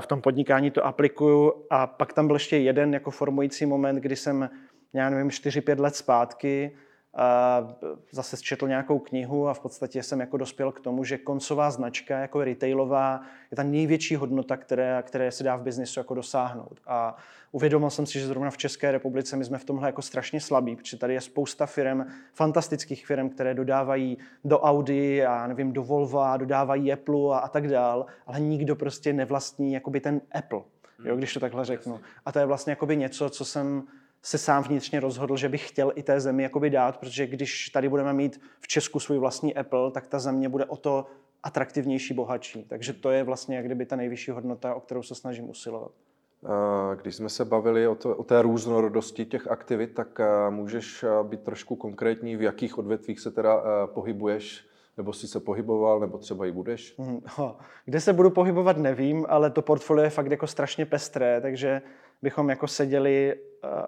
v 0.00 0.06
tom 0.06 0.20
podnikání 0.20 0.70
to 0.70 0.86
aplikuju 0.86 1.52
a 1.70 1.86
pak 1.86 2.12
tam 2.12 2.26
byl 2.26 2.36
ještě 2.36 2.56
jeden 2.56 2.94
jako 2.94 3.10
formující 3.10 3.66
moment, 3.66 3.96
kdy 3.96 4.16
jsem 4.16 4.50
já 4.92 5.10
nevím, 5.10 5.28
4-5 5.28 5.80
let 5.80 5.96
zpátky 5.96 6.72
zase 8.10 8.36
četl 8.36 8.68
nějakou 8.68 8.98
knihu 8.98 9.48
a 9.48 9.54
v 9.54 9.60
podstatě 9.60 10.02
jsem 10.02 10.20
jako 10.20 10.36
dospěl 10.36 10.72
k 10.72 10.80
tomu, 10.80 11.04
že 11.04 11.18
koncová 11.18 11.70
značka 11.70 12.18
jako 12.18 12.44
retailová 12.44 13.20
je 13.50 13.56
ta 13.56 13.62
největší 13.62 14.16
hodnota, 14.16 14.56
které, 14.56 15.02
které 15.06 15.32
se 15.32 15.44
dá 15.44 15.56
v 15.56 15.62
biznisu 15.62 16.00
jako 16.00 16.14
dosáhnout. 16.14 16.80
A 16.86 17.16
uvědomil 17.52 17.90
jsem 17.90 18.06
si, 18.06 18.18
že 18.18 18.26
zrovna 18.26 18.50
v 18.50 18.56
České 18.56 18.92
republice 18.92 19.36
my 19.36 19.44
jsme 19.44 19.58
v 19.58 19.64
tomhle 19.64 19.88
jako 19.88 20.02
strašně 20.02 20.40
slabí, 20.40 20.76
protože 20.76 20.96
tady 20.96 21.14
je 21.14 21.20
spousta 21.20 21.66
firm, 21.66 22.04
fantastických 22.34 23.06
firm, 23.06 23.28
které 23.28 23.54
dodávají 23.54 24.18
do 24.44 24.60
Audi 24.60 25.24
a 25.24 25.46
nevím, 25.46 25.72
do 25.72 25.82
Volvo 25.82 26.20
a 26.20 26.36
dodávají 26.36 26.92
Apple 26.92 27.36
a, 27.36 27.38
a 27.38 27.48
tak 27.48 27.68
dál, 27.68 28.06
ale 28.26 28.40
nikdo 28.40 28.76
prostě 28.76 29.12
nevlastní 29.12 29.72
jakoby 29.72 30.00
ten 30.00 30.20
Apple, 30.32 30.60
jo, 31.04 31.16
když 31.16 31.34
to 31.34 31.40
takhle 31.40 31.64
řeknu. 31.64 32.00
A 32.24 32.32
to 32.32 32.38
je 32.38 32.46
vlastně 32.46 32.70
jakoby 32.70 32.96
něco, 32.96 33.30
co 33.30 33.44
jsem 33.44 33.82
se 34.22 34.38
sám 34.38 34.62
vnitřně 34.62 35.00
rozhodl, 35.00 35.36
že 35.36 35.48
bych 35.48 35.68
chtěl 35.68 35.92
i 35.94 36.02
té 36.02 36.20
zemi 36.20 36.42
jakoby 36.42 36.70
dát, 36.70 36.96
protože 36.96 37.26
když 37.26 37.68
tady 37.68 37.88
budeme 37.88 38.12
mít 38.12 38.40
v 38.60 38.68
Česku 38.68 39.00
svůj 39.00 39.18
vlastní 39.18 39.54
Apple, 39.54 39.90
tak 39.90 40.06
ta 40.06 40.18
země 40.18 40.48
bude 40.48 40.64
o 40.64 40.76
to 40.76 41.06
atraktivnější, 41.42 42.14
bohatší. 42.14 42.64
Takže 42.64 42.92
to 42.92 43.10
je 43.10 43.22
vlastně 43.22 43.56
jak 43.56 43.64
kdyby 43.64 43.86
ta 43.86 43.96
nejvyšší 43.96 44.30
hodnota, 44.30 44.74
o 44.74 44.80
kterou 44.80 45.02
se 45.02 45.14
snažím 45.14 45.50
usilovat. 45.50 45.90
Když 47.02 47.16
jsme 47.16 47.28
se 47.28 47.44
bavili 47.44 47.88
o, 47.88 47.94
to, 47.94 48.16
o 48.16 48.22
té 48.22 48.42
různorodosti 48.42 49.24
těch 49.24 49.46
aktivit, 49.46 49.94
tak 49.94 50.20
můžeš 50.50 51.04
být 51.22 51.40
trošku 51.40 51.76
konkrétní, 51.76 52.36
v 52.36 52.42
jakých 52.42 52.78
odvětvích 52.78 53.20
se 53.20 53.30
teda 53.30 53.62
pohybuješ, 53.86 54.66
nebo 54.96 55.12
si 55.12 55.28
se 55.28 55.40
pohyboval, 55.40 56.00
nebo 56.00 56.18
třeba 56.18 56.46
i 56.46 56.52
budeš? 56.52 56.94
Hmm, 56.98 57.20
kde 57.84 58.00
se 58.00 58.12
budu 58.12 58.30
pohybovat, 58.30 58.76
nevím, 58.76 59.26
ale 59.28 59.50
to 59.50 59.62
portfolio 59.62 60.04
je 60.04 60.10
fakt 60.10 60.30
jako 60.30 60.46
strašně 60.46 60.86
pestré, 60.86 61.40
takže 61.40 61.82
bychom 62.22 62.50
jako 62.50 62.68
seděli 62.68 63.40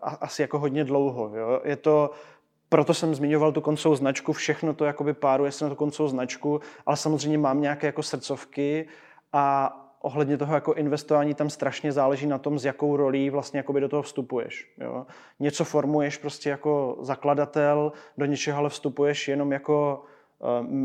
asi 0.03 0.43
jako 0.43 0.59
hodně 0.59 0.85
dlouho. 0.85 1.31
Jo? 1.37 1.61
Je 1.65 1.77
to, 1.77 2.11
proto 2.69 2.95
jsem 2.95 3.15
zmiňoval 3.15 3.53
tu 3.53 3.61
koncovou 3.61 3.95
značku, 3.95 4.33
všechno 4.33 4.75
to 4.75 4.85
jakoby 4.85 5.15
páruje 5.15 5.53
se 5.53 5.65
na 5.65 5.71
tu 5.71 5.77
koncovou 5.77 6.09
značku, 6.09 6.61
ale 6.87 6.97
samozřejmě 6.97 7.39
mám 7.39 7.61
nějaké 7.61 7.87
jako 7.87 8.03
srdcovky 8.03 8.89
a 9.33 9.75
ohledně 10.01 10.39
toho 10.39 10.55
jako 10.55 10.73
investování 10.73 11.35
tam 11.35 11.51
strašně 11.51 11.93
záleží 11.93 12.27
na 12.27 12.39
tom, 12.39 12.59
s 12.59 12.65
jakou 12.65 12.97
rolí 12.97 13.31
vlastně 13.31 13.65
do 13.81 13.89
toho 13.89 14.03
vstupuješ. 14.03 14.73
Jo. 14.81 15.07
Něco 15.41 15.65
formuješ 15.65 16.17
prostě 16.17 16.51
jako 16.51 16.99
zakladatel, 17.01 17.93
do 18.19 18.27
něčeho 18.27 18.59
ale 18.59 18.69
vstupuješ 18.69 19.29
jenom 19.29 19.53
jako 19.53 20.03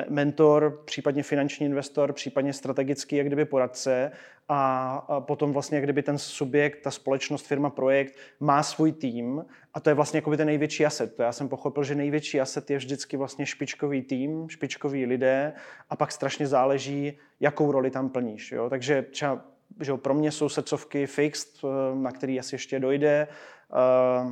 mentor, 0.09 0.81
případně 0.85 1.23
finanční 1.23 1.65
investor, 1.65 2.13
případně 2.13 2.53
strategický 2.53 3.15
jak 3.15 3.27
kdyby 3.27 3.45
poradce 3.45 4.11
a 4.49 5.19
potom 5.19 5.53
vlastně 5.53 5.77
jak 5.77 5.83
kdyby 5.83 6.03
ten 6.03 6.17
subjekt, 6.17 6.81
ta 6.81 6.91
společnost, 6.91 7.47
firma, 7.47 7.69
projekt 7.69 8.15
má 8.39 8.63
svůj 8.63 8.91
tým 8.91 9.45
a 9.73 9.79
to 9.79 9.89
je 9.89 9.93
vlastně 9.93 10.17
jako 10.17 10.29
by 10.29 10.37
ten 10.37 10.47
největší 10.47 10.85
asset. 10.85 11.15
To 11.15 11.23
já 11.23 11.31
jsem 11.31 11.49
pochopil, 11.49 11.83
že 11.83 11.95
největší 11.95 12.41
asset 12.41 12.69
je 12.69 12.77
vždycky 12.77 13.17
vlastně 13.17 13.45
špičkový 13.45 14.01
tým, 14.01 14.49
špičkoví 14.49 15.05
lidé 15.05 15.53
a 15.89 15.95
pak 15.95 16.11
strašně 16.11 16.47
záleží, 16.47 17.17
jakou 17.39 17.71
roli 17.71 17.91
tam 17.91 18.09
plníš. 18.09 18.51
Jo? 18.51 18.69
Takže 18.69 19.01
třeba 19.01 19.45
že 19.81 19.93
pro 19.93 20.13
mě 20.13 20.31
jsou 20.31 20.49
srdcovky 20.49 21.07
fixed, 21.07 21.49
eh, 21.63 21.95
na 21.95 22.11
který 22.11 22.39
asi 22.39 22.55
ještě 22.55 22.79
dojde. 22.79 23.27
Uh, 23.73 24.31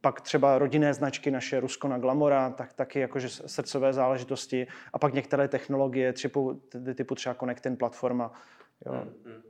pak 0.00 0.20
třeba 0.20 0.58
rodinné 0.58 0.94
značky 0.94 1.30
naše 1.30 1.60
Rusko 1.60 1.88
na 1.88 1.98
Glamora, 1.98 2.50
tak 2.50 2.72
taky 2.72 3.00
jakože 3.00 3.28
srdcové 3.28 3.92
záležitosti 3.92 4.66
a 4.92 4.98
pak 4.98 5.14
některé 5.14 5.48
technologie 5.48 6.12
typu, 6.12 6.60
typu 6.94 7.14
třeba 7.14 7.34
Connectin 7.34 7.76
platforma. 7.76 8.32
Jo. 8.86 8.92
Hmm, 8.92 9.12
hmm. 9.24 9.42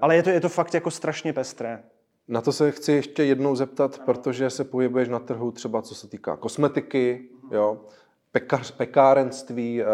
Ale 0.00 0.16
je 0.16 0.22
to, 0.22 0.30
je 0.30 0.40
to 0.40 0.48
fakt 0.48 0.74
jako 0.74 0.90
strašně 0.90 1.32
pestré. 1.32 1.82
Na 2.28 2.40
to 2.40 2.52
se 2.52 2.70
chci 2.70 2.92
ještě 2.92 3.24
jednou 3.24 3.56
zeptat, 3.56 3.98
protože 3.98 4.50
se 4.50 4.64
pohybuješ 4.64 5.08
na 5.08 5.18
trhu 5.18 5.50
třeba 5.50 5.82
co 5.82 5.94
se 5.94 6.08
týká 6.08 6.36
kosmetiky, 6.36 7.28
jo, 7.50 7.80
pekař, 8.32 8.70
pekárenství, 8.70 9.82
eh, 9.82 9.86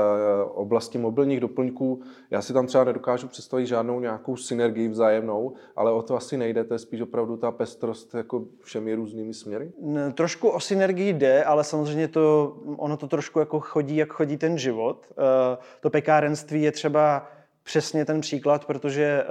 oblasti 0.44 0.98
mobilních 0.98 1.40
doplňků. 1.40 2.02
Já 2.30 2.42
si 2.42 2.52
tam 2.52 2.66
třeba 2.66 2.84
nedokážu 2.84 3.28
představit 3.28 3.66
žádnou 3.66 4.00
nějakou 4.00 4.36
synergii 4.36 4.88
vzájemnou, 4.88 5.54
ale 5.76 5.92
o 5.92 6.02
to 6.02 6.16
asi 6.16 6.36
nejde, 6.36 6.64
to 6.64 6.74
je 6.74 6.78
spíš 6.78 7.00
opravdu 7.00 7.36
ta 7.36 7.50
pestrost 7.50 8.14
jako 8.14 8.44
všemi 8.62 8.94
různými 8.94 9.34
směry? 9.34 9.72
Trošku 10.14 10.48
o 10.48 10.60
synergii 10.60 11.12
jde, 11.12 11.44
ale 11.44 11.64
samozřejmě 11.64 12.08
to, 12.08 12.56
ono 12.76 12.96
to 12.96 13.08
trošku 13.08 13.38
jako 13.38 13.60
chodí, 13.60 13.96
jak 13.96 14.12
chodí 14.12 14.36
ten 14.36 14.58
život. 14.58 15.06
Eh, 15.12 15.58
to 15.80 15.90
pekárenství 15.90 16.62
je 16.62 16.72
třeba 16.72 17.26
přesně 17.62 18.04
ten 18.04 18.20
příklad, 18.20 18.64
protože 18.64 19.24
eh, 19.24 19.26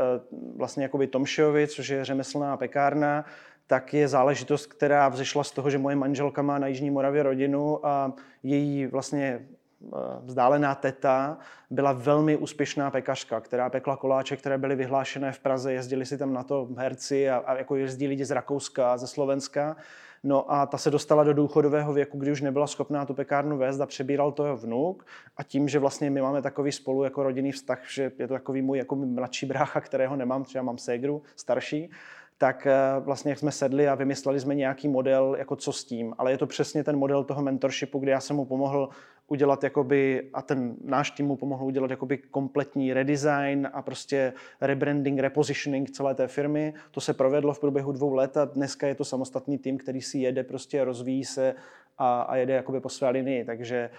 vlastně 0.55 0.83
jakoby 0.83 1.07
Tomšovi, 1.07 1.67
což 1.67 1.89
je 1.89 2.05
řemeslná 2.05 2.57
pekárna, 2.57 3.25
tak 3.67 3.93
je 3.93 4.08
záležitost, 4.08 4.65
která 4.65 5.10
vzešla 5.10 5.43
z 5.43 5.51
toho, 5.51 5.70
že 5.70 5.77
moje 5.77 5.96
manželka 5.96 6.41
má 6.41 6.60
na 6.60 6.67
Jižní 6.67 6.91
Moravě 6.91 7.24
rodinu 7.24 7.86
a 7.86 8.13
její 8.43 8.86
vlastně 8.86 9.39
eh, 9.39 9.98
vzdálená 10.24 10.75
teta 10.75 11.38
byla 11.70 11.91
velmi 11.91 12.38
úspěšná 12.38 12.91
pekařka, 12.91 13.39
která 13.39 13.70
pekla 13.70 13.98
koláče, 13.98 14.38
které 14.38 14.58
byly 14.58 14.75
vyhlášené 14.75 15.32
v 15.32 15.39
Praze, 15.39 15.74
jezdili 15.74 16.05
si 16.05 16.17
tam 16.17 16.34
na 16.34 16.43
to 16.43 16.67
herci 16.77 17.29
a, 17.29 17.38
a 17.38 17.58
jako 17.58 17.75
jezdí 17.75 18.08
lidi 18.08 18.25
z 18.25 18.32
Rakouska 18.32 18.93
a 18.93 18.98
ze 18.98 19.08
Slovenska. 19.08 19.75
No 20.24 20.51
a 20.51 20.65
ta 20.65 20.77
se 20.77 20.91
dostala 20.91 21.24
do 21.24 21.34
důchodového 21.34 21.93
věku, 21.93 22.17
kdy 22.17 22.32
už 22.32 22.41
nebyla 22.41 22.67
schopná 22.67 23.05
tu 23.05 23.13
pekárnu 23.13 23.58
vést 23.58 23.79
a 23.79 23.86
přebíral 23.86 24.32
to 24.32 24.46
jeho 24.46 24.58
vnuk. 24.58 25.05
A 25.38 25.43
tím, 25.43 25.70
že 25.70 25.79
vlastně 25.79 26.10
my 26.10 26.22
máme 26.22 26.41
takový 26.41 26.72
spolu 26.72 27.03
jako 27.03 27.24
rodinný 27.24 27.51
vztah, 27.51 27.79
že 27.89 28.12
je 28.20 28.27
to 28.27 28.34
takový 28.34 28.62
můj 28.62 28.77
jako 28.77 28.96
mladší 28.96 29.46
brácha, 29.46 29.82
kterého 29.82 30.15
nemám, 30.15 30.43
třeba 30.43 30.63
mám 30.63 30.77
ségru 30.77 31.22
starší, 31.36 31.91
tak 32.38 32.68
eh, 32.68 33.00
vlastně 33.00 33.32
jak 33.32 33.40
jsme 33.40 33.52
sedli 33.52 33.88
a 33.88 33.96
vymysleli 33.96 34.40
jsme 34.40 34.56
nějaký 34.56 34.88
model, 34.88 35.36
jako 35.40 35.56
co 35.56 35.74
s 35.74 35.84
tím. 35.84 36.13
Ale 36.18 36.32
je 36.32 36.38
to 36.38 36.48
přesně 36.48 36.84
ten 36.84 36.98
model 36.98 37.24
toho 37.24 37.42
mentorshipu, 37.42 38.00
kdy 38.00 38.12
já 38.12 38.20
jsem 38.20 38.36
mu 38.36 38.46
pomohl 38.46 38.90
udělat 39.28 39.63
jakoby, 39.63 40.30
a 40.34 40.42
ten 40.42 40.75
náš 40.84 41.12
tým 41.12 41.25
mu 41.25 41.36
pomohl 41.36 41.66
udělat 41.66 41.92
jakoby 41.92 42.18
kompletní 42.18 42.94
redesign 42.94 43.70
a 43.74 43.82
prostě 43.82 44.34
rebranding, 44.62 45.20
repositioning 45.20 45.92
celé 45.92 46.16
té 46.16 46.28
firmy. 46.28 46.74
To 46.92 47.02
se 47.02 47.13
provedlo 47.13 47.54
v 47.54 47.60
průběhu 47.60 47.92
dvou 47.92 48.13
let 48.13 48.38
a 48.38 48.46
dneska 48.46 48.88
je 48.88 48.96
to 48.96 49.06
samostatný 49.06 49.58
tým, 49.58 49.78
který 49.78 50.02
si 50.02 50.18
jede, 50.18 50.44
prostě 50.44 50.84
rozvíjí 50.84 51.25
se 51.25 51.56
a, 51.98 52.22
a 52.22 52.36
jede 52.36 52.54
jakoby 52.54 52.80
po 52.80 52.90
své 52.90 53.10
linii. 53.10 53.46
Takže 53.46 53.90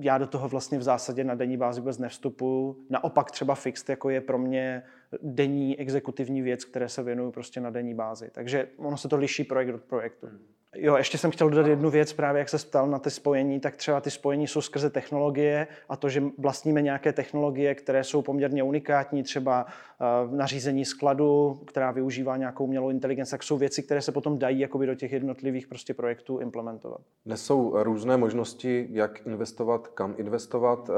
já 0.00 0.18
do 0.18 0.26
toho 0.26 0.48
vlastně 0.48 0.78
v 0.78 0.82
zásadě 0.82 1.24
na 1.24 1.34
denní 1.34 1.56
bázi 1.56 1.80
vůbec 1.80 1.98
nevstupuju. 1.98 2.76
Naopak 2.90 3.30
třeba 3.30 3.54
fixed 3.54 3.88
jako 3.88 4.10
je 4.10 4.20
pro 4.20 4.38
mě 4.38 4.82
denní 5.22 5.78
exekutivní 5.78 6.42
věc, 6.42 6.64
které 6.64 6.88
se 6.88 7.02
věnuju 7.02 7.30
prostě 7.30 7.60
na 7.60 7.70
denní 7.70 7.94
bázi. 7.94 8.30
Takže 8.32 8.68
ono 8.76 8.96
se 8.96 9.08
to 9.08 9.16
liší 9.16 9.44
projekt 9.44 9.74
od 9.74 9.82
projektu. 9.82 10.26
Hmm. 10.26 10.38
Jo, 10.78 10.96
ještě 10.96 11.18
jsem 11.18 11.30
chtěl 11.30 11.50
dodat 11.50 11.66
jednu 11.66 11.90
věc, 11.90 12.12
právě 12.12 12.38
jak 12.38 12.48
se 12.48 12.58
ptal 12.58 12.88
na 12.88 12.98
ty 12.98 13.10
spojení, 13.10 13.60
tak 13.60 13.76
třeba 13.76 14.00
ty 14.00 14.10
spojení 14.10 14.46
jsou 14.46 14.60
skrze 14.60 14.90
technologie 14.90 15.66
a 15.88 15.96
to, 15.96 16.08
že 16.08 16.22
vlastníme 16.38 16.82
nějaké 16.82 17.12
technologie, 17.12 17.74
které 17.74 18.04
jsou 18.04 18.22
poměrně 18.22 18.62
unikátní, 18.62 19.22
třeba 19.22 19.66
uh, 19.66 20.34
nařízení 20.34 20.84
skladu, 20.84 21.60
která 21.66 21.90
využívá 21.90 22.36
nějakou 22.36 22.64
umělou 22.64 22.90
inteligenci, 22.90 23.30
tak 23.30 23.42
jsou 23.42 23.58
věci, 23.58 23.82
které 23.82 24.02
se 24.02 24.12
potom 24.12 24.38
dají 24.38 24.60
jakoby 24.60 24.86
do 24.86 24.94
těch 24.94 25.12
jednotlivých 25.12 25.66
prostě 25.66 25.94
projektů 25.94 26.38
implementovat. 26.38 27.00
Dnes 27.26 27.44
jsou 27.44 27.82
různé 27.82 28.16
možnosti, 28.16 28.88
jak 28.90 29.26
investovat, 29.26 29.88
kam 29.88 30.14
investovat. 30.18 30.90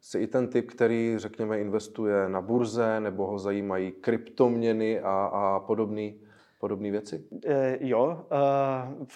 Jsi 0.00 0.18
i 0.18 0.26
ten 0.26 0.48
typ, 0.48 0.70
který, 0.70 1.14
řekněme, 1.16 1.60
investuje 1.60 2.28
na 2.28 2.40
burze, 2.40 3.00
nebo 3.00 3.26
ho 3.26 3.38
zajímají 3.38 3.92
kryptoměny 3.92 5.00
a, 5.00 5.24
a 5.32 5.60
podobné 5.60 6.12
podobné 6.60 6.90
věci? 6.90 7.24
E, 7.46 7.78
jo, 7.80 8.24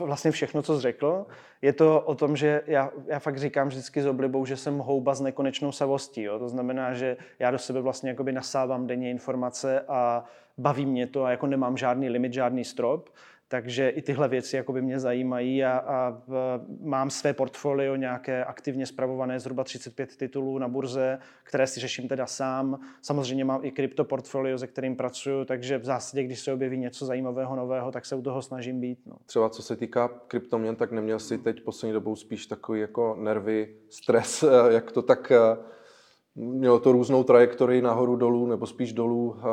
e, 0.01 0.05
vlastně 0.05 0.31
všechno, 0.31 0.63
co 0.63 0.77
jsi 0.77 0.83
řekl. 0.83 1.27
Je 1.63 1.73
to 1.73 2.01
o 2.01 2.15
tom, 2.15 2.37
že 2.37 2.63
já, 2.67 2.91
já 3.07 3.19
fakt 3.19 3.39
říkám 3.39 3.69
vždycky 3.69 4.03
s 4.03 4.07
oblibou, 4.07 4.47
že 4.47 4.57
jsem 4.57 4.79
houba 4.79 5.15
s 5.15 5.21
nekonečnou 5.21 5.73
savostí. 5.73 6.23
Jo? 6.23 6.39
To 6.39 6.49
znamená, 6.49 6.95
že 6.95 7.17
já 7.39 7.51
do 7.51 7.59
sebe 7.59 7.81
vlastně 7.81 8.11
jakoby 8.11 8.33
nasávám 8.33 8.87
denně 8.87 9.11
informace 9.11 9.81
a 9.81 10.25
baví 10.59 10.87
mě 10.87 11.07
to 11.07 11.25
a 11.25 11.31
jako 11.31 11.47
nemám 11.47 11.77
žádný 11.77 12.09
limit, 12.09 12.33
žádný 12.33 12.65
strop. 12.65 13.11
Takže 13.55 13.89
i 13.89 14.03
tyhle 14.03 14.29
věci 14.29 14.57
jakoby 14.57 14.83
mě 14.83 15.01
zajímají 15.01 15.65
a, 15.65 15.79
a 15.79 16.23
mám 16.81 17.11
své 17.11 17.33
portfolio 17.33 17.97
nějaké 17.97 18.45
aktivně 18.45 18.87
zpravované, 18.87 19.41
zhruba 19.41 19.65
35 19.65 20.17
titulů 20.17 20.59
na 20.59 20.69
burze, 20.69 21.19
které 21.43 21.67
si 21.67 21.81
řeším 21.81 22.09
teda 22.09 22.27
sám. 22.27 22.81
Samozřejmě 23.03 23.45
mám 23.45 23.65
i 23.65 23.71
kryptoportfolio, 23.71 24.59
se 24.59 24.67
kterým 24.67 24.97
pracuju, 24.97 25.45
takže 25.45 25.79
v 25.79 25.85
zásadě, 25.85 26.23
když 26.23 26.41
se 26.41 26.53
objeví 26.53 26.79
něco 26.79 27.07
zajímavého, 27.07 27.57
nového, 27.57 27.93
tak 27.93 28.07
se 28.07 28.17
u 28.17 28.23
toho 28.23 28.43
snažím 28.43 28.81
být. 28.81 28.99
No. 29.07 29.17
Třeba 29.27 29.49
co 29.49 29.63
se 29.63 29.77
týká 29.77 30.09
kryptoměn, 30.09 30.77
tak 30.77 30.93
neměl 30.93 31.19
si 31.19 31.39
teď 31.39 31.63
poslední 31.63 31.93
dobou 31.93 32.17
spíš 32.17 32.47
takový 32.47 32.81
jako 32.81 33.17
nervy, 33.21 33.77
stres, 33.91 34.43
eh, 34.43 34.73
jak 34.73 34.93
to 34.93 35.03
tak 35.03 35.33
eh, 35.33 35.39
mělo 36.35 36.79
to 36.79 36.93
různou 36.93 37.25
trajektorii 37.25 37.83
nahoru, 37.83 38.17
dolů, 38.17 38.47
nebo 38.47 38.67
spíš 38.67 38.93
dolů 38.93 39.37
eh, 39.39 39.45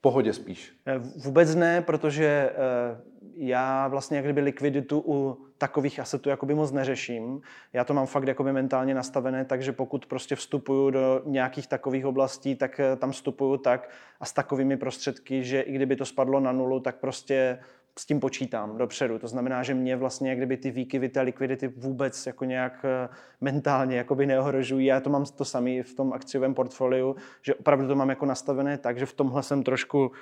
pohodě 0.00 0.32
spíš? 0.32 0.72
Eh, 0.86 0.98
vůbec 0.98 1.54
ne, 1.54 1.82
protože 1.82 2.50
eh, 2.52 3.00
já 3.36 3.88
vlastně 3.88 4.16
jak 4.16 4.26
kdyby 4.26 4.40
likviditu 4.40 5.02
u 5.06 5.38
takových 5.58 6.00
asetů 6.00 6.28
jakoby 6.28 6.54
moc 6.54 6.72
neřeším. 6.72 7.40
Já 7.72 7.84
to 7.84 7.94
mám 7.94 8.06
fakt 8.06 8.28
jakoby 8.28 8.52
mentálně 8.52 8.94
nastavené, 8.94 9.44
takže 9.44 9.72
pokud 9.72 10.06
prostě 10.06 10.36
vstupuju 10.36 10.90
do 10.90 11.22
nějakých 11.24 11.66
takových 11.66 12.06
oblastí, 12.06 12.54
tak 12.56 12.80
eh, 12.80 12.96
tam 12.96 13.12
vstupuju 13.12 13.56
tak 13.56 13.90
a 14.20 14.24
s 14.24 14.32
takovými 14.32 14.76
prostředky, 14.76 15.44
že 15.44 15.60
i 15.60 15.72
kdyby 15.72 15.96
to 15.96 16.04
spadlo 16.04 16.40
na 16.40 16.52
nulu, 16.52 16.80
tak 16.80 16.96
prostě 16.96 17.58
s 17.98 18.06
tím 18.06 18.20
počítám 18.20 18.78
dopředu. 18.78 19.18
To 19.18 19.28
znamená, 19.28 19.62
že 19.62 19.74
mě 19.74 19.96
vlastně 19.96 20.30
jak 20.30 20.38
kdyby 20.38 20.56
ty 20.56 20.70
výkyvy 20.70 21.08
té 21.08 21.20
likvidity 21.20 21.68
vůbec 21.68 22.26
jako 22.26 22.44
nějak 22.44 22.84
eh, 22.84 23.08
mentálně 23.40 23.96
jakoby 23.96 24.26
neohrožují. 24.26 24.86
Já 24.86 25.00
to 25.00 25.10
mám 25.10 25.24
to 25.24 25.44
samý 25.44 25.82
v 25.82 25.94
tom 25.94 26.12
akciovém 26.12 26.54
portfoliu, 26.54 27.16
že 27.42 27.54
opravdu 27.54 27.88
to 27.88 27.94
mám 27.94 28.08
jako 28.10 28.26
nastavené 28.26 28.78
tak, 28.78 28.98
že 28.98 29.06
v 29.06 29.12
tomhle 29.12 29.42
jsem 29.42 29.62
trošku 29.62 30.06
uh, 30.06 30.12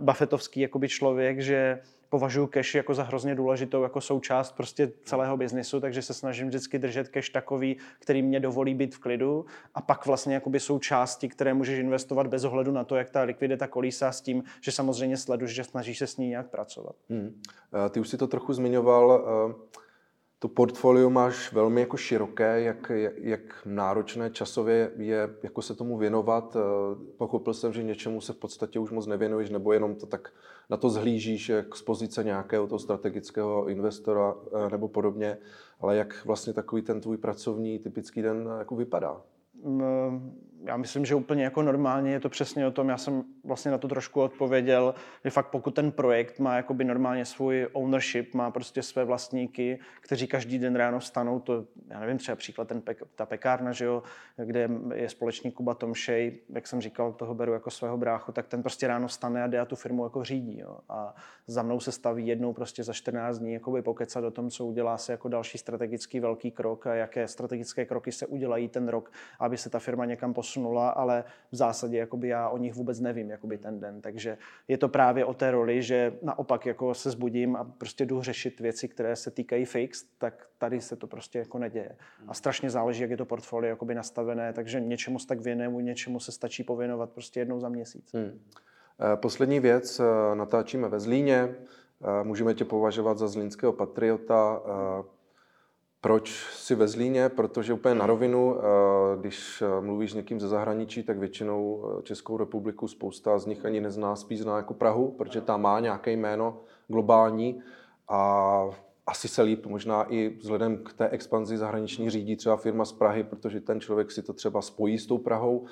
buffetovský 0.00 0.60
jakoby 0.60 0.88
člověk, 0.88 1.40
že 1.40 1.80
považuji 2.08 2.46
cash 2.46 2.74
jako 2.74 2.94
za 2.94 3.02
hrozně 3.02 3.34
důležitou 3.34 3.82
jako 3.82 4.00
součást 4.00 4.52
prostě 4.52 4.92
celého 5.04 5.36
biznisu, 5.36 5.80
takže 5.80 6.02
se 6.02 6.14
snažím 6.14 6.48
vždycky 6.48 6.78
držet 6.78 7.08
cash 7.08 7.30
takový, 7.30 7.76
který 7.98 8.22
mě 8.22 8.40
dovolí 8.40 8.74
být 8.74 8.94
v 8.94 8.98
klidu 8.98 9.46
a 9.74 9.80
pak 9.80 10.06
vlastně 10.06 10.34
jakoby 10.34 10.60
jsou 10.60 10.78
části, 10.78 11.28
které 11.28 11.54
můžeš 11.54 11.78
investovat 11.78 12.26
bez 12.26 12.44
ohledu 12.44 12.72
na 12.72 12.84
to, 12.84 12.96
jak 12.96 13.10
ta 13.10 13.22
likvidita 13.22 13.66
kolísá 13.66 14.12
s 14.12 14.20
tím, 14.20 14.44
že 14.60 14.72
samozřejmě 14.72 15.16
sleduješ, 15.16 15.54
že 15.54 15.64
snažíš 15.64 15.98
se 15.98 16.06
s 16.06 16.16
ní 16.16 16.28
nějak 16.28 16.50
pracovat. 16.50 16.96
Hmm. 17.10 17.40
Ty 17.90 18.00
už 18.00 18.08
si 18.08 18.16
to 18.16 18.26
trochu 18.26 18.52
zmiňoval, 18.52 19.24
to 20.38 20.48
portfolio 20.48 21.10
máš 21.10 21.52
velmi 21.52 21.80
jako 21.80 21.96
široké, 21.96 22.60
jak, 22.60 22.92
jak 23.16 23.40
náročné 23.64 24.30
časově 24.30 24.90
je 24.96 25.28
jako 25.42 25.62
se 25.62 25.74
tomu 25.74 25.96
věnovat. 25.96 26.56
Pochopil 27.16 27.54
jsem, 27.54 27.72
že 27.72 27.82
něčemu 27.82 28.20
se 28.20 28.32
v 28.32 28.36
podstatě 28.36 28.78
už 28.78 28.90
moc 28.90 29.06
nevěnuješ, 29.06 29.50
nebo 29.50 29.72
jenom 29.72 29.94
to 29.94 30.06
tak 30.06 30.32
na 30.70 30.76
to 30.76 30.90
zhlížíš 30.90 31.48
jak 31.48 31.76
z 31.76 31.82
pozice 31.82 32.24
nějakého 32.24 32.66
toho 32.66 32.78
strategického 32.78 33.68
investora 33.68 34.34
nebo 34.70 34.88
podobně, 34.88 35.38
ale 35.80 35.96
jak 35.96 36.24
vlastně 36.24 36.52
takový 36.52 36.82
ten 36.82 37.00
tvůj 37.00 37.16
pracovní 37.16 37.78
typický 37.78 38.22
den 38.22 38.48
jako 38.58 38.76
vypadá? 38.76 39.22
Já 40.64 40.76
myslím, 40.76 41.04
že 41.04 41.14
úplně 41.14 41.44
jako 41.44 41.62
normálně 41.62 42.12
je 42.12 42.20
to 42.20 42.28
přesně 42.28 42.66
o 42.66 42.70
tom, 42.70 42.88
já 42.88 42.96
jsem 42.96 43.24
vlastně 43.44 43.70
na 43.70 43.78
to 43.78 43.88
trošku 43.88 44.20
odpověděl, 44.20 44.94
že 45.24 45.30
fakt 45.30 45.46
pokud 45.46 45.74
ten 45.74 45.92
projekt 45.92 46.38
má 46.38 46.56
jakoby 46.56 46.84
normálně 46.84 47.24
svůj 47.24 47.68
ownership, 47.72 48.34
má 48.34 48.50
prostě 48.50 48.82
své 48.82 49.04
vlastníky, 49.04 49.78
kteří 50.00 50.26
každý 50.26 50.58
den 50.58 50.76
ráno 50.76 51.00
stanou, 51.00 51.40
to 51.40 51.64
já 51.88 52.00
nevím, 52.00 52.18
třeba 52.18 52.36
příklad 52.36 52.68
ten 52.68 52.82
ta 53.14 53.26
pekárna, 53.26 53.72
že 53.72 53.84
jo, 53.84 54.02
kde 54.36 54.68
je 54.94 55.08
společník 55.08 55.54
Kuba 55.54 55.74
Tomšej, 55.74 56.40
jak 56.48 56.66
jsem 56.66 56.80
říkal, 56.80 57.12
toho 57.12 57.34
beru 57.34 57.52
jako 57.52 57.70
svého 57.70 57.96
bráchu, 57.96 58.32
tak 58.32 58.46
ten 58.46 58.62
prostě 58.62 58.86
ráno 58.86 59.08
stane 59.08 59.42
a 59.42 59.46
jde 59.46 59.60
a 59.60 59.64
tu 59.64 59.76
firmu 59.76 60.04
jako 60.04 60.24
řídí. 60.24 60.58
Jo. 60.58 60.78
A 60.88 61.14
za 61.46 61.62
mnou 61.62 61.80
se 61.80 61.92
staví 61.92 62.26
jednou 62.26 62.52
prostě 62.52 62.84
za 62.84 62.92
14 62.92 63.38
dní 63.38 63.52
jakoby 63.52 63.82
pokecat 63.82 64.24
o 64.24 64.30
tom, 64.30 64.50
co 64.50 64.66
udělá 64.66 64.98
se 64.98 65.12
jako 65.12 65.28
další 65.28 65.58
strategický 65.58 66.20
velký 66.20 66.50
krok 66.50 66.86
a 66.86 66.94
jaké 66.94 67.28
strategické 67.28 67.84
kroky 67.84 68.12
se 68.12 68.26
udělají 68.26 68.68
ten 68.68 68.88
rok, 68.88 69.12
aby 69.40 69.56
se 69.56 69.70
ta 69.70 69.78
firma 69.78 70.04
někam 70.04 70.34
posunula, 70.34 70.47
ale 70.90 71.24
v 71.52 71.56
zásadě 71.56 71.98
jakoby 71.98 72.28
já 72.28 72.48
o 72.48 72.58
nich 72.58 72.74
vůbec 72.74 73.00
nevím 73.00 73.30
jakoby 73.30 73.58
ten 73.58 73.80
den. 73.80 74.00
Takže 74.00 74.38
je 74.68 74.78
to 74.78 74.88
právě 74.88 75.24
o 75.24 75.34
té 75.34 75.50
roli, 75.50 75.82
že 75.82 76.12
naopak 76.22 76.66
jako 76.66 76.94
se 76.94 77.10
zbudím 77.10 77.56
a 77.56 77.64
prostě 77.64 78.06
jdu 78.06 78.22
řešit 78.22 78.60
věci, 78.60 78.88
které 78.88 79.16
se 79.16 79.30
týkají 79.30 79.64
fixed, 79.64 80.08
tak 80.18 80.46
tady 80.58 80.80
se 80.80 80.96
to 80.96 81.06
prostě 81.06 81.38
jako 81.38 81.58
neděje. 81.58 81.96
A 82.28 82.34
strašně 82.34 82.70
záleží, 82.70 83.02
jak 83.02 83.10
je 83.10 83.16
to 83.16 83.24
portfolio 83.24 83.70
jakoby 83.70 83.94
nastavené, 83.94 84.52
takže 84.52 84.80
něčemu 84.80 85.18
se 85.18 85.26
tak 85.26 85.40
věnuju, 85.40 85.80
něčemu 85.80 86.20
se 86.20 86.32
stačí 86.32 86.64
pověnovat 86.64 87.10
prostě 87.10 87.40
jednou 87.40 87.60
za 87.60 87.68
měsíc. 87.68 88.10
Hmm. 88.14 88.40
Eh, 89.00 89.16
poslední 89.16 89.60
věc, 89.60 90.00
eh, 90.00 90.34
natáčíme 90.34 90.88
ve 90.88 91.00
Zlíně, 91.00 91.36
eh, 91.40 92.24
můžeme 92.24 92.54
tě 92.54 92.64
považovat 92.64 93.18
za 93.18 93.28
zlínského 93.28 93.72
patriota. 93.72 94.60
Proč 96.00 96.30
si 96.52 96.74
ve 96.74 96.88
Zlíně? 96.88 97.28
Protože 97.28 97.72
úplně 97.72 97.94
na 97.94 98.06
rovinu, 98.06 98.56
když 99.20 99.62
mluvíš 99.80 100.10
s 100.10 100.14
někým 100.14 100.40
ze 100.40 100.48
zahraničí, 100.48 101.02
tak 101.02 101.18
většinou 101.18 101.84
Českou 102.02 102.36
republiku 102.36 102.88
spousta 102.88 103.38
z 103.38 103.46
nich 103.46 103.64
ani 103.64 103.80
nezná, 103.80 104.16
spíš 104.16 104.40
zná 104.40 104.56
jako 104.56 104.74
Prahu, 104.74 105.10
protože 105.10 105.40
tam 105.40 105.62
má 105.62 105.80
nějaké 105.80 106.12
jméno 106.12 106.60
globální 106.88 107.62
a 108.08 108.64
asi 109.06 109.28
se 109.28 109.42
líp 109.42 109.66
možná 109.66 110.02
i 110.02 110.28
vzhledem 110.28 110.76
k 110.76 110.92
té 110.92 111.08
expanzi 111.08 111.56
zahraniční 111.56 112.10
řídí 112.10 112.36
třeba 112.36 112.56
firma 112.56 112.84
z 112.84 112.92
Prahy, 112.92 113.24
protože 113.24 113.60
ten 113.60 113.80
člověk 113.80 114.10
si 114.10 114.22
to 114.22 114.32
třeba 114.32 114.62
spojí 114.62 114.98
s 114.98 115.06
tou 115.06 115.18
Prahou. 115.18 115.66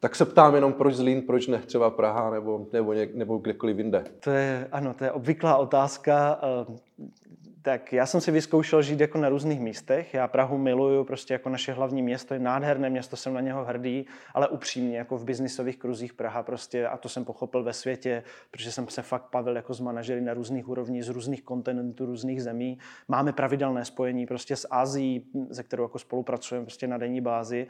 Tak 0.00 0.16
se 0.16 0.24
ptám 0.24 0.54
jenom, 0.54 0.72
proč 0.72 0.94
Zlín, 0.94 1.22
proč 1.22 1.46
ne 1.46 1.58
třeba 1.58 1.90
Praha 1.90 2.30
nebo, 2.30 2.66
nebo, 2.72 2.92
něk, 2.92 3.14
nebo 3.14 3.38
kdekoliv 3.38 3.78
jinde. 3.78 4.04
To 4.20 4.30
je, 4.30 4.68
ano, 4.72 4.94
to 4.94 5.04
je 5.04 5.12
obvyklá 5.12 5.56
otázka. 5.56 6.40
Tak 7.64 7.92
já 7.92 8.06
jsem 8.06 8.20
si 8.20 8.30
vyzkoušel 8.30 8.82
žít 8.82 9.00
jako 9.00 9.18
na 9.18 9.28
různých 9.28 9.60
místech. 9.60 10.14
Já 10.14 10.28
Prahu 10.28 10.58
miluju 10.58 11.04
prostě 11.04 11.34
jako 11.34 11.48
naše 11.48 11.72
hlavní 11.72 12.02
město, 12.02 12.34
je 12.34 12.40
nádherné 12.40 12.90
město, 12.90 13.16
jsem 13.16 13.34
na 13.34 13.40
něho 13.40 13.64
hrdý, 13.64 14.06
ale 14.34 14.48
upřímně 14.48 14.98
jako 14.98 15.16
v 15.16 15.24
biznisových 15.24 15.76
kruzích 15.76 16.14
Praha 16.14 16.42
prostě, 16.42 16.86
a 16.86 16.96
to 16.96 17.08
jsem 17.08 17.24
pochopil 17.24 17.62
ve 17.62 17.72
světě, 17.72 18.22
protože 18.50 18.72
jsem 18.72 18.88
se 18.88 19.02
fakt 19.02 19.24
bavil 19.32 19.56
jako 19.56 19.74
s 19.74 19.80
manažery 19.80 20.20
na 20.20 20.34
různých 20.34 20.68
úrovních, 20.68 21.04
z 21.04 21.08
různých 21.08 21.42
kontinentů, 21.42 22.06
různých 22.06 22.42
zemí. 22.42 22.78
Máme 23.08 23.32
pravidelné 23.32 23.84
spojení 23.84 24.26
prostě 24.26 24.56
s 24.56 24.68
Azií, 24.70 25.26
ze 25.50 25.62
kterou 25.62 25.82
jako 25.82 25.98
spolupracujeme 25.98 26.66
prostě 26.66 26.86
na 26.86 26.98
denní 26.98 27.20
bázi 27.20 27.66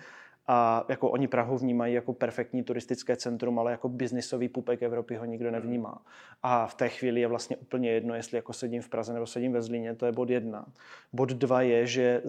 a 0.46 0.84
jako 0.88 1.10
oni 1.10 1.28
Prahu 1.28 1.58
vnímají 1.58 1.94
jako 1.94 2.12
perfektní 2.12 2.62
turistické 2.62 3.16
centrum, 3.16 3.58
ale 3.58 3.70
jako 3.70 3.88
biznisový 3.88 4.48
pupek 4.48 4.82
Evropy 4.82 5.16
ho 5.16 5.24
nikdo 5.24 5.50
nevnímá. 5.50 6.02
A 6.42 6.66
v 6.66 6.74
té 6.74 6.88
chvíli 6.88 7.20
je 7.20 7.26
vlastně 7.26 7.56
úplně 7.56 7.90
jedno, 7.90 8.14
jestli 8.14 8.36
jako 8.36 8.52
sedím 8.52 8.82
v 8.82 8.88
Praze 8.88 9.12
nebo 9.12 9.26
sedím 9.26 9.52
ve 9.52 9.62
Zlíně, 9.62 9.94
to 9.94 10.06
je 10.06 10.12
bod 10.12 10.30
jedna. 10.30 10.66
Bod 11.12 11.30
dva 11.30 11.62
je, 11.62 11.86
že 11.86 12.02
e, 12.02 12.22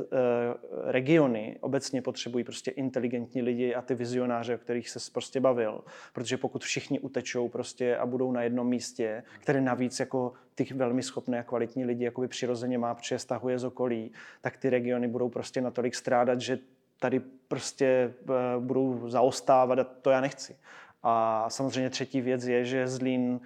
regiony 0.91 1.57
obecně 1.61 2.01
potřebují 2.01 2.43
prostě 2.43 2.71
inteligentní 2.71 3.41
lidi 3.41 3.75
a 3.75 3.81
ty 3.81 3.95
vizionáře, 3.95 4.55
o 4.55 4.57
kterých 4.57 4.89
se 4.89 4.99
prostě 5.13 5.39
bavil. 5.39 5.83
Protože 6.13 6.37
pokud 6.37 6.63
všichni 6.63 6.99
utečou 6.99 7.49
prostě 7.49 7.97
a 7.97 8.05
budou 8.05 8.31
na 8.31 8.43
jednom 8.43 8.67
místě, 8.67 9.23
které 9.39 9.61
navíc 9.61 9.99
jako 9.99 10.33
ty 10.55 10.67
velmi 10.73 11.03
schopné 11.03 11.39
a 11.39 11.43
kvalitní 11.43 11.85
lidi 11.85 12.03
jakoby 12.03 12.27
přirozeně 12.27 12.77
má, 12.77 12.95
protože 12.95 13.19
stahuje 13.19 13.59
z 13.59 13.63
okolí, 13.63 14.11
tak 14.41 14.57
ty 14.57 14.69
regiony 14.69 15.07
budou 15.07 15.29
prostě 15.29 15.61
natolik 15.61 15.95
strádat, 15.95 16.41
že 16.41 16.59
tady 16.99 17.21
prostě 17.47 18.13
eh, 18.29 18.33
budou 18.59 19.09
zaostávat 19.09 19.79
a 19.79 19.83
to 19.83 20.09
já 20.09 20.21
nechci. 20.21 20.55
A 21.03 21.45
samozřejmě 21.49 21.89
třetí 21.89 22.21
věc 22.21 22.45
je, 22.45 22.65
že 22.65 22.87
Zlín 22.87 23.39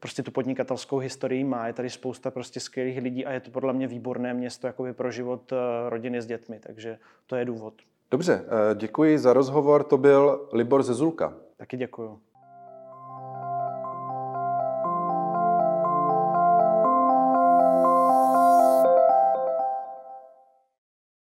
prostě 0.00 0.22
tu 0.22 0.30
podnikatelskou 0.30 0.98
historii 0.98 1.44
má, 1.44 1.66
je 1.66 1.72
tady 1.72 1.90
spousta 1.90 2.30
prostě 2.30 2.60
skvělých 2.60 2.98
lidí 2.98 3.26
a 3.26 3.32
je 3.32 3.40
to 3.40 3.50
podle 3.50 3.72
mě 3.72 3.86
výborné 3.86 4.34
město 4.34 4.66
jakoby 4.66 4.92
pro 4.92 5.10
život 5.10 5.52
eh, 5.52 5.56
rodiny 5.90 6.22
s 6.22 6.26
dětmi, 6.26 6.60
takže 6.60 6.98
to 7.26 7.36
je 7.36 7.44
důvod. 7.44 7.74
Dobře, 8.10 8.44
eh, 8.44 8.74
děkuji 8.74 9.18
za 9.18 9.32
rozhovor, 9.32 9.84
to 9.84 9.98
byl 9.98 10.48
Libor 10.52 10.82
Zezulka. 10.82 11.34
Taky 11.56 11.76
děkuji. 11.76 12.20